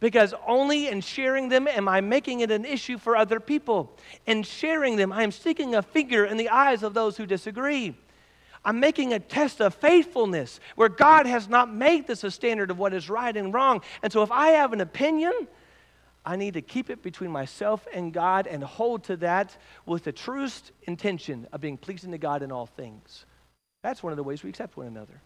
Because 0.00 0.32
only 0.46 0.88
in 0.88 1.00
sharing 1.00 1.48
them 1.48 1.66
am 1.66 1.88
I 1.88 2.00
making 2.00 2.40
it 2.40 2.50
an 2.50 2.64
issue 2.64 2.98
for 2.98 3.16
other 3.16 3.40
people. 3.40 3.96
In 4.26 4.42
sharing 4.42 4.96
them, 4.96 5.12
I 5.12 5.24
am 5.24 5.32
sticking 5.32 5.74
a 5.74 5.82
finger 5.82 6.24
in 6.24 6.36
the 6.36 6.50
eyes 6.50 6.82
of 6.82 6.94
those 6.94 7.16
who 7.16 7.26
disagree. 7.26 7.96
I'm 8.64 8.80
making 8.80 9.12
a 9.12 9.18
test 9.18 9.60
of 9.60 9.74
faithfulness 9.74 10.60
where 10.76 10.88
God 10.88 11.26
has 11.26 11.48
not 11.48 11.72
made 11.72 12.06
this 12.06 12.22
a 12.22 12.30
standard 12.30 12.70
of 12.70 12.78
what 12.78 12.94
is 12.94 13.10
right 13.10 13.36
and 13.36 13.52
wrong. 13.52 13.82
And 14.02 14.12
so 14.12 14.22
if 14.22 14.30
I 14.30 14.48
have 14.48 14.72
an 14.72 14.80
opinion, 14.80 15.32
I 16.24 16.36
need 16.36 16.54
to 16.54 16.62
keep 16.62 16.90
it 16.90 17.02
between 17.02 17.30
myself 17.30 17.86
and 17.92 18.12
God 18.12 18.46
and 18.46 18.62
hold 18.62 19.04
to 19.04 19.16
that 19.18 19.56
with 19.86 20.04
the 20.04 20.12
truest 20.12 20.72
intention 20.82 21.46
of 21.52 21.60
being 21.60 21.78
pleasing 21.78 22.12
to 22.12 22.18
God 22.18 22.42
in 22.42 22.52
all 22.52 22.66
things. 22.66 23.24
That's 23.82 24.02
one 24.02 24.12
of 24.12 24.16
the 24.16 24.22
ways 24.22 24.42
we 24.42 24.50
accept 24.50 24.76
one 24.76 24.86
another. 24.86 25.22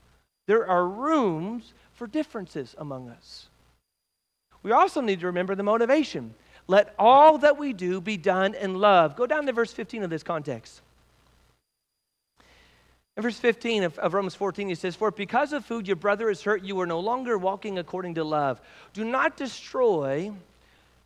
There 0.47 0.67
are 0.69 0.87
rooms 0.87 1.73
for 1.93 2.07
differences 2.07 2.75
among 2.79 3.09
us 3.09 3.49
we 4.63 4.73
also 4.73 5.01
need 5.01 5.21
to 5.21 5.27
remember 5.27 5.55
the 5.55 5.63
motivation. 5.63 6.35
Let 6.69 6.95
all 6.99 7.39
that 7.39 7.59
we 7.59 7.73
do 7.73 8.01
be 8.01 8.17
done 8.17 8.55
in 8.55 8.75
love. 8.75 9.17
Go 9.17 9.27
down 9.27 9.47
to 9.47 9.53
verse 9.53 9.73
15 9.73 10.05
of 10.05 10.11
this 10.11 10.23
context. 10.23 10.81
In 13.17 13.23
verse 13.23 13.39
15 13.39 13.83
of, 13.83 13.99
of, 13.99 14.15
Romans 14.15 14.35
14, 14.35 14.69
he 14.69 14.75
says, 14.75 14.97
For 14.97 15.11
because 15.11 15.53
of 15.53 15.67
food 15.67 15.87
your 15.87 15.97
brother 15.97 16.31
is 16.31 16.43
hurt, 16.43 16.63
you 16.63 16.81
are 16.81 16.87
no 16.87 17.01
longer 17.01 17.37
walking 17.37 17.79
according 17.79 18.15
to 18.15 18.25
love. 18.25 18.61
Do 18.95 19.05
not 19.05 19.37
destroy 19.37 20.33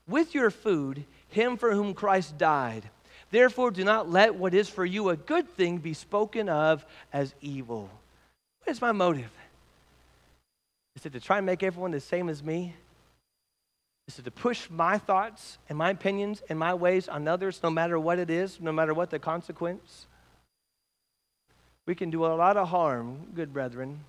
with 0.06 0.34
your 0.34 0.50
food 0.50 1.04
him 1.30 1.56
for 1.56 1.72
whom 1.72 1.94
Christ 1.94 2.38
died. 2.38 2.88
Therefore, 3.32 3.72
do 3.72 3.82
not 3.82 4.08
let 4.08 4.36
what 4.36 4.54
is 4.54 4.68
for 4.68 4.84
you 4.84 5.08
a 5.08 5.16
good 5.16 5.48
thing 5.56 5.78
be 5.78 5.94
spoken 5.94 6.48
of 6.48 6.86
as 7.12 7.34
evil. 7.40 7.90
What 8.60 8.70
is 8.70 8.80
my 8.80 8.92
motive? 8.92 9.30
Is 10.94 11.04
it 11.04 11.12
to 11.12 11.20
try 11.20 11.38
and 11.38 11.46
make 11.46 11.64
everyone 11.64 11.90
the 11.90 12.00
same 12.00 12.28
as 12.28 12.42
me? 12.42 12.74
Is 14.08 14.14
to 14.14 14.30
push 14.30 14.70
my 14.70 14.98
thoughts 14.98 15.58
and 15.68 15.76
my 15.76 15.90
opinions 15.90 16.42
and 16.48 16.58
my 16.58 16.74
ways 16.74 17.08
on 17.08 17.26
others, 17.26 17.60
no 17.62 17.70
matter 17.70 17.98
what 17.98 18.18
it 18.18 18.30
is, 18.30 18.60
no 18.60 18.70
matter 18.70 18.94
what 18.94 19.10
the 19.10 19.18
consequence. 19.18 20.06
We 21.86 21.96
can 21.96 22.10
do 22.10 22.24
a 22.24 22.34
lot 22.34 22.56
of 22.56 22.68
harm, 22.68 23.32
good 23.34 23.52
brethren, 23.52 24.04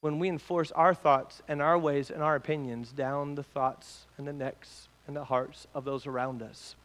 when 0.00 0.18
we 0.18 0.28
enforce 0.28 0.70
our 0.72 0.94
thoughts 0.94 1.42
and 1.48 1.62
our 1.62 1.78
ways 1.78 2.10
and 2.10 2.22
our 2.22 2.36
opinions 2.36 2.92
down 2.92 3.34
the 3.34 3.42
thoughts 3.42 4.06
and 4.18 4.28
the 4.28 4.32
necks 4.32 4.88
and 5.06 5.16
the 5.16 5.24
hearts 5.24 5.66
of 5.74 5.84
those 5.84 6.06
around 6.06 6.42
us. 6.42 6.76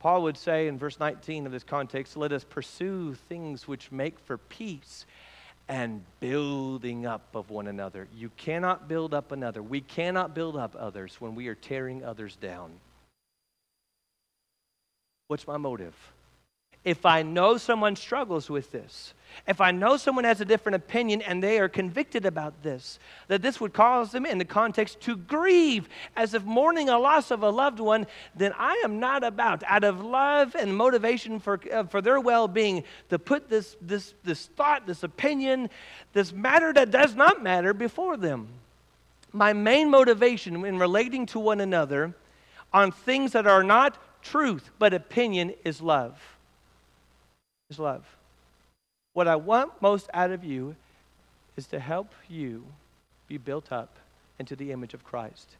Paul 0.00 0.24
would 0.24 0.36
say 0.36 0.66
in 0.66 0.76
verse 0.76 0.98
19 0.98 1.46
of 1.46 1.52
this 1.52 1.64
context, 1.64 2.16
let 2.16 2.32
us 2.32 2.44
pursue 2.44 3.14
things 3.28 3.66
which 3.66 3.92
make 3.92 4.18
for 4.18 4.36
peace 4.36 5.06
and 5.68 6.02
building 6.20 7.06
up 7.06 7.22
of 7.34 7.50
one 7.50 7.66
another. 7.66 8.06
You 8.14 8.30
cannot 8.36 8.88
build 8.88 9.14
up 9.14 9.32
another. 9.32 9.62
We 9.62 9.80
cannot 9.80 10.34
build 10.34 10.56
up 10.56 10.76
others 10.78 11.16
when 11.20 11.34
we 11.34 11.48
are 11.48 11.54
tearing 11.54 12.04
others 12.04 12.36
down. 12.36 12.72
What's 15.28 15.46
my 15.46 15.56
motive? 15.56 15.94
If 16.84 17.06
I 17.06 17.22
know 17.22 17.56
someone 17.56 17.96
struggles 17.96 18.50
with 18.50 18.70
this, 18.70 19.14
if 19.46 19.60
I 19.60 19.70
know 19.70 19.96
someone 19.96 20.24
has 20.24 20.40
a 20.40 20.44
different 20.44 20.76
opinion 20.76 21.22
and 21.22 21.42
they 21.42 21.58
are 21.58 21.68
convicted 21.68 22.26
about 22.26 22.62
this, 22.62 22.98
that 23.28 23.42
this 23.42 23.60
would 23.60 23.72
cause 23.72 24.12
them 24.12 24.26
in 24.26 24.38
the 24.38 24.44
context 24.44 25.00
to 25.02 25.16
grieve 25.16 25.88
as 26.16 26.34
if 26.34 26.44
mourning 26.44 26.88
a 26.88 26.98
loss 26.98 27.30
of 27.30 27.42
a 27.42 27.50
loved 27.50 27.80
one, 27.80 28.06
then 28.34 28.52
I 28.58 28.82
am 28.84 29.00
not 29.00 29.24
about, 29.24 29.62
out 29.66 29.84
of 29.84 30.02
love 30.02 30.54
and 30.54 30.76
motivation 30.76 31.40
for, 31.40 31.60
uh, 31.72 31.84
for 31.84 32.00
their 32.00 32.20
well 32.20 32.48
being, 32.48 32.84
to 33.10 33.18
put 33.18 33.48
this, 33.48 33.76
this, 33.80 34.14
this 34.24 34.46
thought, 34.56 34.86
this 34.86 35.02
opinion, 35.02 35.70
this 36.12 36.32
matter 36.32 36.72
that 36.72 36.90
does 36.90 37.14
not 37.14 37.42
matter 37.42 37.74
before 37.74 38.16
them. 38.16 38.48
My 39.32 39.52
main 39.52 39.90
motivation 39.90 40.64
in 40.64 40.78
relating 40.78 41.26
to 41.26 41.40
one 41.40 41.60
another 41.60 42.14
on 42.72 42.92
things 42.92 43.32
that 43.32 43.46
are 43.46 43.64
not 43.64 43.98
truth 44.22 44.70
but 44.78 44.94
opinion 44.94 45.54
is 45.64 45.80
love. 45.80 46.20
Is 47.70 47.78
love. 47.78 48.04
What 49.14 49.28
I 49.28 49.36
want 49.36 49.80
most 49.80 50.10
out 50.12 50.32
of 50.32 50.44
you 50.44 50.76
is 51.56 51.66
to 51.68 51.78
help 51.78 52.12
you 52.28 52.64
be 53.28 53.38
built 53.38 53.72
up 53.72 53.96
into 54.38 54.56
the 54.56 54.72
image 54.72 54.92
of 54.92 55.04
Christ. 55.04 55.56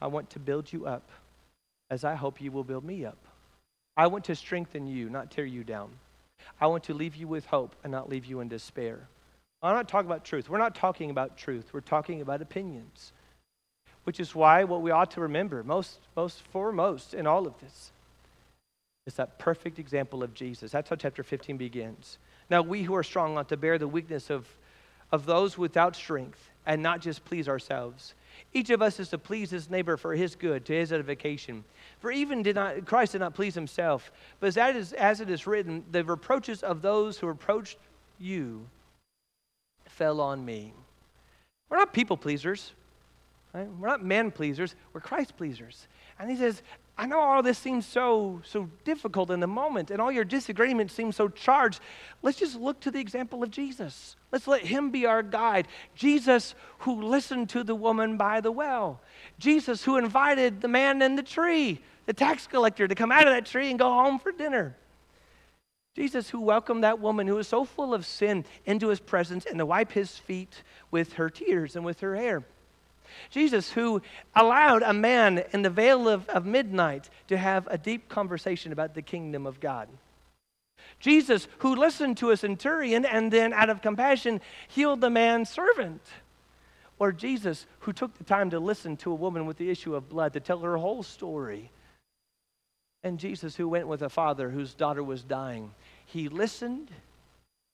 I 0.00 0.06
want 0.06 0.30
to 0.30 0.38
build 0.38 0.72
you 0.72 0.86
up 0.86 1.08
as 1.90 2.02
I 2.02 2.14
hope 2.14 2.40
you 2.40 2.50
will 2.50 2.64
build 2.64 2.84
me 2.84 3.04
up. 3.04 3.18
I 3.96 4.06
want 4.06 4.24
to 4.24 4.34
strengthen 4.34 4.86
you, 4.86 5.10
not 5.10 5.30
tear 5.30 5.44
you 5.44 5.62
down. 5.62 5.90
I 6.58 6.66
want 6.66 6.84
to 6.84 6.94
leave 6.94 7.16
you 7.16 7.28
with 7.28 7.44
hope 7.44 7.76
and 7.84 7.92
not 7.92 8.08
leave 8.08 8.24
you 8.24 8.40
in 8.40 8.48
despair. 8.48 9.00
I'm 9.62 9.74
not 9.74 9.88
talking 9.88 10.08
about 10.08 10.24
truth. 10.24 10.48
We're 10.48 10.56
not 10.56 10.74
talking 10.74 11.10
about 11.10 11.36
truth. 11.36 11.66
We're 11.74 11.80
talking 11.80 12.22
about 12.22 12.40
opinions, 12.40 13.12
which 14.04 14.18
is 14.18 14.34
why 14.34 14.64
what 14.64 14.80
we 14.80 14.90
ought 14.90 15.10
to 15.12 15.20
remember 15.20 15.62
most, 15.62 15.98
most 16.16 16.40
foremost 16.52 17.12
in 17.12 17.26
all 17.26 17.46
of 17.46 17.52
this 17.60 17.92
is 19.06 19.14
that 19.14 19.38
perfect 19.38 19.78
example 19.78 20.22
of 20.22 20.32
Jesus. 20.32 20.72
That's 20.72 20.88
how 20.88 20.96
chapter 20.96 21.22
15 21.22 21.58
begins. 21.58 22.16
Now, 22.50 22.62
we 22.62 22.82
who 22.82 22.94
are 22.96 23.02
strong 23.02 23.38
ought 23.38 23.48
to 23.48 23.56
bear 23.56 23.78
the 23.78 23.88
weakness 23.88 24.28
of, 24.28 24.46
of 25.12 25.24
those 25.24 25.56
without 25.56 25.94
strength 25.94 26.50
and 26.66 26.82
not 26.82 27.00
just 27.00 27.24
please 27.24 27.48
ourselves. 27.48 28.14
Each 28.52 28.70
of 28.70 28.82
us 28.82 28.98
is 28.98 29.08
to 29.10 29.18
please 29.18 29.50
his 29.50 29.70
neighbor 29.70 29.96
for 29.96 30.14
his 30.14 30.34
good, 30.34 30.64
to 30.66 30.72
his 30.72 30.92
edification. 30.92 31.64
For 32.00 32.10
even 32.10 32.42
did 32.42 32.56
not, 32.56 32.84
Christ 32.84 33.12
did 33.12 33.20
not 33.20 33.34
please 33.34 33.54
himself, 33.54 34.10
but 34.40 34.56
as, 34.56 34.76
is, 34.76 34.92
as 34.94 35.20
it 35.20 35.30
is 35.30 35.46
written, 35.46 35.84
the 35.90 36.04
reproaches 36.04 36.62
of 36.62 36.82
those 36.82 37.18
who 37.18 37.28
reproached 37.28 37.78
you 38.18 38.66
fell 39.86 40.20
on 40.20 40.44
me. 40.44 40.72
We're 41.68 41.78
not 41.78 41.92
people 41.92 42.16
pleasers. 42.16 42.72
Right? 43.52 43.68
We're 43.68 43.88
not 43.88 44.04
man 44.04 44.30
pleasers. 44.30 44.76
We're 44.92 45.00
Christ 45.00 45.36
pleasers. 45.36 45.88
And 46.18 46.30
he 46.30 46.36
says, 46.36 46.62
I 46.96 47.06
know 47.06 47.18
all 47.18 47.42
this 47.42 47.58
seems 47.58 47.86
so, 47.86 48.42
so 48.44 48.68
difficult 48.84 49.30
in 49.30 49.40
the 49.40 49.46
moment, 49.46 49.90
and 49.90 50.00
all 50.00 50.12
your 50.12 50.24
disagreements 50.24 50.92
seem 50.92 51.12
so 51.12 51.28
charged. 51.28 51.80
Let's 52.22 52.38
just 52.38 52.56
look 52.56 52.78
to 52.80 52.90
the 52.90 53.00
example 53.00 53.42
of 53.42 53.50
Jesus. 53.50 54.16
Let's 54.30 54.46
let 54.46 54.62
him 54.66 54.90
be 54.90 55.06
our 55.06 55.22
guide. 55.22 55.66
Jesus, 55.94 56.54
who 56.80 57.02
listened 57.02 57.48
to 57.50 57.64
the 57.64 57.74
woman 57.74 58.18
by 58.18 58.40
the 58.40 58.52
well. 58.52 59.00
Jesus, 59.38 59.82
who 59.82 59.96
invited 59.96 60.60
the 60.60 60.68
man 60.68 61.00
in 61.00 61.16
the 61.16 61.22
tree, 61.22 61.80
the 62.06 62.12
tax 62.12 62.46
collector, 62.46 62.86
to 62.86 62.94
come 62.94 63.10
out 63.10 63.26
of 63.26 63.32
that 63.32 63.46
tree 63.46 63.70
and 63.70 63.78
go 63.78 63.88
home 63.88 64.18
for 64.18 64.30
dinner. 64.30 64.76
Jesus, 65.96 66.30
who 66.30 66.40
welcomed 66.40 66.84
that 66.84 67.00
woman 67.00 67.26
who 67.26 67.34
was 67.34 67.48
so 67.48 67.64
full 67.64 67.94
of 67.94 68.06
sin 68.06 68.44
into 68.66 68.88
his 68.88 69.00
presence 69.00 69.46
and 69.46 69.58
to 69.58 69.66
wipe 69.66 69.90
his 69.90 70.18
feet 70.18 70.62
with 70.90 71.14
her 71.14 71.30
tears 71.30 71.74
and 71.74 71.84
with 71.84 72.00
her 72.00 72.14
hair. 72.14 72.44
Jesus, 73.30 73.70
who 73.70 74.02
allowed 74.34 74.82
a 74.82 74.92
man 74.92 75.44
in 75.52 75.62
the 75.62 75.70
veil 75.70 76.08
of, 76.08 76.28
of 76.28 76.46
midnight 76.46 77.10
to 77.28 77.36
have 77.36 77.66
a 77.70 77.78
deep 77.78 78.08
conversation 78.08 78.72
about 78.72 78.94
the 78.94 79.02
kingdom 79.02 79.46
of 79.46 79.60
God. 79.60 79.88
Jesus, 80.98 81.48
who 81.58 81.74
listened 81.74 82.18
to 82.18 82.30
a 82.30 82.36
centurion 82.36 83.04
and 83.04 83.32
then, 83.32 83.52
out 83.52 83.70
of 83.70 83.82
compassion, 83.82 84.40
healed 84.68 85.00
the 85.00 85.10
man's 85.10 85.48
servant. 85.48 86.02
Or 86.98 87.12
Jesus, 87.12 87.66
who 87.80 87.92
took 87.92 88.16
the 88.18 88.24
time 88.24 88.50
to 88.50 88.60
listen 88.60 88.96
to 88.98 89.10
a 89.10 89.14
woman 89.14 89.46
with 89.46 89.56
the 89.56 89.70
issue 89.70 89.94
of 89.94 90.08
blood 90.08 90.34
to 90.34 90.40
tell 90.40 90.58
her 90.60 90.76
whole 90.76 91.02
story. 91.02 91.70
And 93.02 93.18
Jesus, 93.18 93.56
who 93.56 93.68
went 93.68 93.88
with 93.88 94.02
a 94.02 94.10
father 94.10 94.50
whose 94.50 94.74
daughter 94.74 95.02
was 95.02 95.22
dying. 95.22 95.72
He 96.04 96.28
listened 96.28 96.90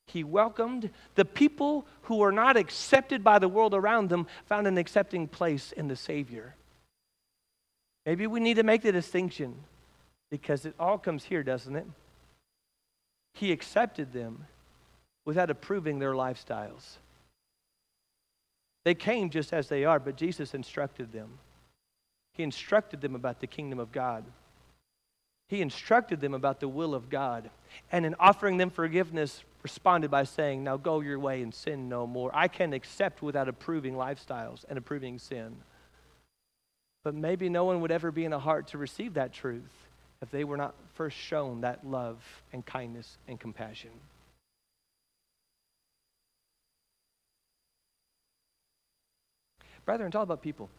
he 0.06 0.22
welcomed 0.22 0.90
the 1.14 1.24
people 1.24 1.86
who 2.02 2.16
were 2.16 2.32
not 2.32 2.56
accepted 2.56 3.24
by 3.24 3.38
the 3.38 3.48
world 3.48 3.74
around 3.74 4.08
them, 4.08 4.26
found 4.46 4.66
an 4.66 4.78
accepting 4.78 5.26
place 5.26 5.72
in 5.72 5.88
the 5.88 5.96
Savior. 5.96 6.54
Maybe 8.04 8.26
we 8.26 8.38
need 8.38 8.54
to 8.54 8.62
make 8.62 8.82
the 8.82 8.92
distinction 8.92 9.54
because 10.30 10.64
it 10.64 10.74
all 10.78 10.96
comes 10.96 11.24
here, 11.24 11.42
doesn't 11.42 11.74
it? 11.74 11.86
He 13.34 13.52
accepted 13.52 14.12
them 14.12 14.46
without 15.24 15.50
approving 15.50 15.98
their 15.98 16.12
lifestyles. 16.12 16.98
They 18.84 18.94
came 18.94 19.30
just 19.30 19.52
as 19.52 19.68
they 19.68 19.84
are, 19.84 19.98
but 19.98 20.16
Jesus 20.16 20.54
instructed 20.54 21.12
them. 21.12 21.38
He 22.32 22.44
instructed 22.44 23.00
them 23.00 23.16
about 23.16 23.40
the 23.40 23.48
kingdom 23.48 23.80
of 23.80 23.90
God. 23.90 24.24
He 25.48 25.60
instructed 25.60 26.20
them 26.20 26.34
about 26.34 26.60
the 26.60 26.68
will 26.68 26.94
of 26.94 27.10
God. 27.10 27.50
And 27.90 28.06
in 28.06 28.14
offering 28.20 28.56
them 28.56 28.70
forgiveness, 28.70 29.42
responded 29.66 30.12
by 30.12 30.22
saying, 30.22 30.62
Now 30.62 30.76
go 30.76 31.00
your 31.00 31.18
way 31.18 31.42
and 31.42 31.52
sin 31.52 31.88
no 31.88 32.06
more. 32.06 32.30
I 32.32 32.46
can 32.46 32.72
accept 32.72 33.20
without 33.20 33.48
approving 33.48 33.94
lifestyles 33.94 34.64
and 34.68 34.78
approving 34.78 35.18
sin. 35.18 35.56
But 37.02 37.16
maybe 37.16 37.48
no 37.48 37.64
one 37.64 37.80
would 37.80 37.90
ever 37.90 38.12
be 38.12 38.24
in 38.24 38.32
a 38.32 38.38
heart 38.38 38.68
to 38.68 38.78
receive 38.78 39.14
that 39.14 39.32
truth 39.32 39.74
if 40.22 40.30
they 40.30 40.44
were 40.44 40.56
not 40.56 40.76
first 40.94 41.16
shown 41.16 41.62
that 41.62 41.84
love 41.84 42.18
and 42.52 42.64
kindness 42.64 43.18
and 43.26 43.40
compassion. 43.40 43.90
Brethren, 49.84 50.06
it's 50.06 50.14
all 50.14 50.22
about 50.22 50.42
people. 50.42 50.70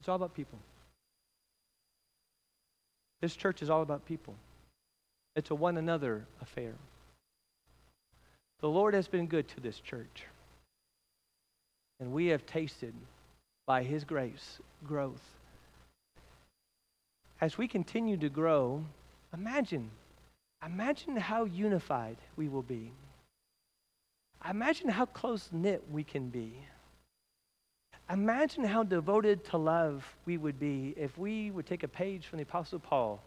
It's 0.00 0.08
all 0.08 0.16
about 0.16 0.32
people. 0.32 0.58
This 3.20 3.36
church 3.36 3.60
is 3.60 3.68
all 3.68 3.82
about 3.82 4.06
people. 4.06 4.34
It's 5.34 5.50
a 5.50 5.54
one 5.54 5.76
another 5.76 6.24
affair. 6.40 6.72
The 8.60 8.68
Lord 8.68 8.94
has 8.94 9.06
been 9.08 9.26
good 9.26 9.48
to 9.48 9.60
this 9.60 9.78
church. 9.80 10.24
And 12.00 12.12
we 12.12 12.26
have 12.26 12.46
tasted 12.46 12.94
by 13.66 13.82
His 13.82 14.04
grace 14.04 14.58
growth. 14.86 15.22
As 17.40 17.58
we 17.58 17.68
continue 17.68 18.16
to 18.16 18.28
grow, 18.28 18.84
imagine, 19.34 19.90
imagine 20.64 21.16
how 21.16 21.44
unified 21.44 22.16
we 22.36 22.48
will 22.48 22.62
be. 22.62 22.92
Imagine 24.48 24.88
how 24.88 25.06
close 25.06 25.48
knit 25.52 25.82
we 25.90 26.02
can 26.04 26.28
be. 26.28 26.54
Imagine 28.08 28.64
how 28.64 28.84
devoted 28.84 29.44
to 29.46 29.58
love 29.58 30.06
we 30.24 30.38
would 30.38 30.58
be 30.58 30.94
if 30.96 31.18
we 31.18 31.50
would 31.50 31.66
take 31.66 31.82
a 31.82 31.88
page 31.88 32.26
from 32.26 32.38
the 32.38 32.44
Apostle 32.44 32.78
Paul 32.78 33.20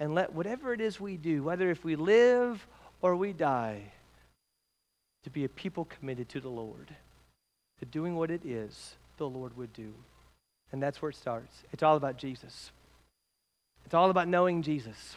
and 0.00 0.14
let 0.14 0.32
whatever 0.34 0.72
it 0.72 0.80
is 0.80 1.00
we 1.00 1.16
do, 1.16 1.42
whether 1.42 1.70
if 1.70 1.84
we 1.84 1.94
live 1.94 2.66
or 3.02 3.14
we 3.14 3.32
die, 3.32 3.92
to 5.24 5.30
be 5.30 5.44
a 5.44 5.48
people 5.48 5.84
committed 5.84 6.28
to 6.30 6.40
the 6.40 6.48
Lord, 6.48 6.94
to 7.78 7.84
doing 7.84 8.16
what 8.16 8.30
it 8.30 8.44
is 8.44 8.94
the 9.16 9.28
Lord 9.28 9.56
would 9.56 9.72
do. 9.72 9.92
And 10.72 10.82
that's 10.82 11.02
where 11.02 11.10
it 11.10 11.16
starts. 11.16 11.62
It's 11.72 11.82
all 11.82 11.96
about 11.96 12.16
Jesus. 12.16 12.70
It's 13.84 13.94
all 13.94 14.10
about 14.10 14.28
knowing 14.28 14.62
Jesus. 14.62 15.16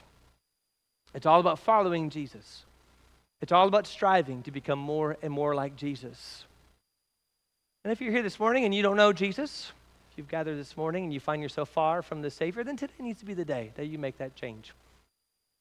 It's 1.13 1.25
all 1.25 1.39
about 1.39 1.59
following 1.59 2.09
Jesus. 2.09 2.63
It's 3.41 3.51
all 3.51 3.67
about 3.67 3.87
striving 3.87 4.41
to 4.43 4.51
become 4.51 4.79
more 4.79 5.17
and 5.21 5.31
more 5.31 5.53
like 5.53 5.75
Jesus. 5.75 6.45
And 7.83 7.91
if 7.91 8.01
you're 8.01 8.11
here 8.11 8.23
this 8.23 8.39
morning 8.39 8.65
and 8.65 8.73
you 8.73 8.81
don't 8.81 8.97
know 8.97 9.13
Jesus, 9.13 9.71
if 10.11 10.17
you've 10.17 10.29
gathered 10.29 10.57
this 10.57 10.77
morning 10.77 11.03
and 11.03 11.13
you 11.13 11.19
find 11.19 11.41
yourself 11.41 11.69
far 11.69 12.01
from 12.01 12.21
the 12.21 12.31
Savior, 12.31 12.63
then 12.63 12.77
today 12.77 12.93
needs 12.99 13.19
to 13.19 13.25
be 13.25 13.33
the 13.33 13.45
day 13.45 13.71
that 13.75 13.87
you 13.87 13.97
make 13.97 14.17
that 14.17 14.35
change. 14.35 14.73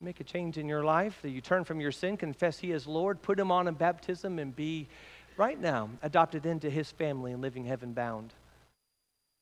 Make 0.03 0.19
a 0.19 0.25
change 0.25 0.59
in 0.59 0.69
your 0.69 0.83
life, 0.83 1.21
that 1.23 1.31
you 1.31 1.41
turn 1.41 1.63
from 1.63 1.81
your 1.81 1.93
sin, 1.93 2.17
confess 2.17 2.59
He 2.59 2.73
is 2.73 2.89
Lord, 2.89 3.23
put 3.23 3.39
Him 3.39 3.53
on 3.53 3.69
in 3.69 3.75
baptism, 3.75 4.41
and 4.41 4.55
be 4.55 4.89
right 5.37 5.61
now 5.61 5.91
adopted 6.03 6.45
into 6.45 6.69
His 6.69 6.91
family 6.91 7.31
and 7.31 7.41
living 7.41 7.65
heaven 7.65 7.93
bound. 7.93 8.35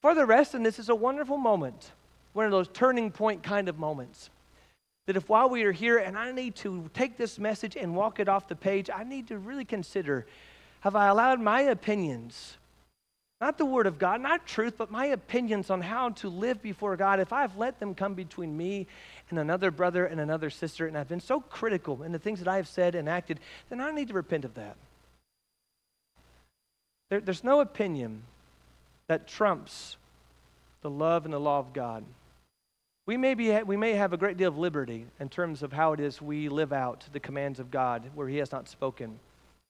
For 0.02 0.14
the 0.14 0.26
rest, 0.26 0.54
and 0.54 0.64
this 0.64 0.78
is 0.78 0.90
a 0.90 0.94
wonderful 0.94 1.38
moment, 1.38 1.92
one 2.34 2.44
of 2.44 2.50
those 2.50 2.68
turning 2.68 3.10
point 3.10 3.42
kind 3.42 3.70
of 3.70 3.78
moments, 3.78 4.28
that 5.06 5.16
if 5.16 5.30
while 5.30 5.48
we 5.48 5.62
are 5.62 5.72
here 5.72 5.96
and 5.96 6.18
I 6.18 6.30
need 6.30 6.56
to 6.56 6.90
take 6.92 7.16
this 7.16 7.38
message 7.38 7.74
and 7.74 7.96
walk 7.96 8.20
it 8.20 8.28
off 8.28 8.46
the 8.46 8.54
page, 8.54 8.90
I 8.94 9.02
need 9.02 9.28
to 9.28 9.38
really 9.38 9.64
consider 9.64 10.26
have 10.80 10.94
I 10.94 11.08
allowed 11.08 11.40
my 11.40 11.62
opinions 11.62 12.58
not 13.40 13.56
the 13.56 13.64
Word 13.64 13.86
of 13.86 13.98
God, 13.98 14.20
not 14.20 14.46
truth, 14.46 14.74
but 14.76 14.90
my 14.90 15.06
opinions 15.06 15.70
on 15.70 15.80
how 15.80 16.10
to 16.10 16.28
live 16.28 16.60
before 16.60 16.94
God, 16.96 17.20
if 17.20 17.32
I've 17.32 17.56
let 17.56 17.80
them 17.80 17.94
come 17.94 18.12
between 18.12 18.54
me 18.54 18.86
and 19.30 19.38
another 19.38 19.70
brother 19.70 20.06
and 20.06 20.20
another 20.20 20.50
sister, 20.50 20.86
and 20.86 20.96
I've 20.96 21.08
been 21.08 21.20
so 21.20 21.40
critical 21.40 22.02
in 22.02 22.12
the 22.12 22.18
things 22.18 22.40
that 22.40 22.48
I 22.48 22.56
have 22.56 22.68
said 22.68 22.94
and 22.94 23.08
acted, 23.08 23.40
then 23.68 23.80
I 23.80 23.90
need 23.90 24.08
to 24.08 24.14
repent 24.14 24.44
of 24.44 24.54
that. 24.54 24.76
There, 27.08 27.20
there's 27.20 27.44
no 27.44 27.60
opinion 27.60 28.22
that 29.08 29.26
trumps 29.26 29.96
the 30.82 30.90
love 30.90 31.24
and 31.24 31.34
the 31.34 31.40
law 31.40 31.58
of 31.58 31.72
God. 31.72 32.04
We 33.06 33.16
may, 33.16 33.34
be, 33.34 33.50
we 33.62 33.76
may 33.76 33.94
have 33.94 34.12
a 34.12 34.16
great 34.16 34.36
deal 34.36 34.48
of 34.48 34.58
liberty 34.58 35.06
in 35.18 35.28
terms 35.28 35.62
of 35.62 35.72
how 35.72 35.92
it 35.92 36.00
is 36.00 36.22
we 36.22 36.48
live 36.48 36.72
out 36.72 37.04
the 37.12 37.20
commands 37.20 37.58
of 37.58 37.70
God 37.70 38.08
where 38.14 38.28
He 38.28 38.36
has 38.36 38.52
not 38.52 38.68
spoken 38.68 39.18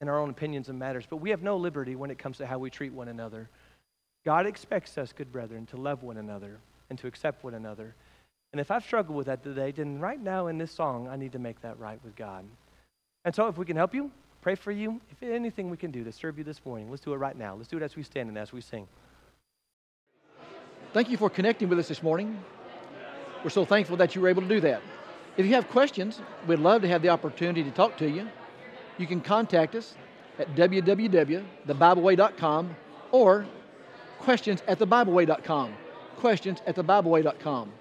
in 0.01 0.09
our 0.09 0.19
own 0.19 0.31
opinions 0.31 0.69
and 0.69 0.79
matters, 0.79 1.05
but 1.09 1.17
we 1.17 1.31
have 1.31 1.43
no 1.43 1.57
liberty 1.57 1.97
when 1.97 2.11
it 2.11 2.19
comes 2.19 2.39
to 2.39 2.47
how 2.47 2.59
we 2.59 2.71
treat 2.71 2.93
one 2.93 3.09
another. 3.09 3.49
God 4.25 4.47
expects 4.47 4.99
us, 4.99 5.13
good 5.13 5.33
brethren, 5.33 5.67
to 5.67 5.77
love 5.77 6.03
one 6.03 6.19
another 6.19 6.59
and 6.91 6.99
to 6.99 7.07
accept 7.07 7.45
one 7.45 7.55
another. 7.55 7.95
And 8.53 8.61
if 8.61 8.71
I've 8.71 8.85
struggled 8.85 9.17
with 9.17 9.27
that 9.27 9.43
today, 9.45 9.71
then 9.71 10.01
right 10.01 10.21
now 10.21 10.49
in 10.49 10.59
this 10.59 10.73
song, 10.73 11.09
I 11.09 11.17
need 11.17 11.33
to 11.33 11.39
make 11.39 11.63
that 11.63 11.79
right 11.79 11.99
with 12.05 12.17
God. 12.17 12.45
And 13.25 13.35
so 13.35 13.47
if 13.47 13.57
we 13.57 13.65
can 13.65 13.77
help 13.77 13.95
you, 13.95 14.11
pray 14.43 14.57
for 14.57 14.73
you, 14.73 15.01
if 15.11 15.23
anything 15.23 15.71
we 15.71 15.77
can 15.77 15.91
do 15.91 16.05
to 16.05 16.13
serve 16.13 16.39
you 16.39 16.45
this 16.45 16.65
morning, 16.65 16.91
let's 16.91 17.05
do 17.05 17.13
it 17.13 17.17
right 17.17 17.37
now. 17.37 17.55
Let's 17.55 17.69
do 17.69 17.77
it 17.77 17.83
as 17.83 17.95
we 17.95 18.03
stand 18.03 18.29
and 18.29 18.37
as 18.37 18.53
we 18.53 18.61
sing. 18.61 18.89
Thank 20.93 21.11
you 21.11 21.17
for 21.17 21.31
connecting 21.31 21.69
with 21.69 21.79
us 21.79 21.87
this 21.87 22.03
morning. 22.03 22.43
We're 23.45 23.51
so 23.51 23.65
thankful 23.65 23.97
that 23.99 24.17
you 24.17 24.21
were 24.21 24.29
able 24.29 24.43
to 24.43 24.49
do 24.49 24.61
that. 24.63 24.83
If 25.37 25.47
you 25.47 25.55
have 25.55 25.69
questions, 25.69 26.21
we'd 26.49 26.59
love 26.59 26.83
to 26.83 26.89
have 26.89 27.03
the 27.03 27.11
opportunity 27.11 27.63
to 27.63 27.71
talk 27.71 27.97
to 27.99 28.11
you. 28.11 28.29
You 28.99 29.07
can 29.07 29.21
contact 29.21 29.77
us 29.77 29.95
at 30.39 30.57
www.thebibleway.com 30.57 32.77
or 33.13 33.47
questions 34.19 34.65
at 34.67 34.81
thebibleway.com. 34.81 35.75
Questions 36.17 36.59
at 36.67 36.75
thebibleway.com. 36.77 37.73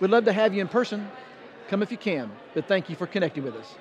We'd 0.00 0.10
love 0.10 0.24
to 0.26 0.32
have 0.32 0.54
you 0.54 0.60
in 0.60 0.68
person. 0.68 1.10
Come 1.68 1.82
if 1.82 1.90
you 1.90 1.98
can, 1.98 2.30
but 2.54 2.66
thank 2.68 2.88
you 2.88 2.96
for 2.96 3.06
connecting 3.06 3.42
with 3.42 3.56
us. 3.56 3.74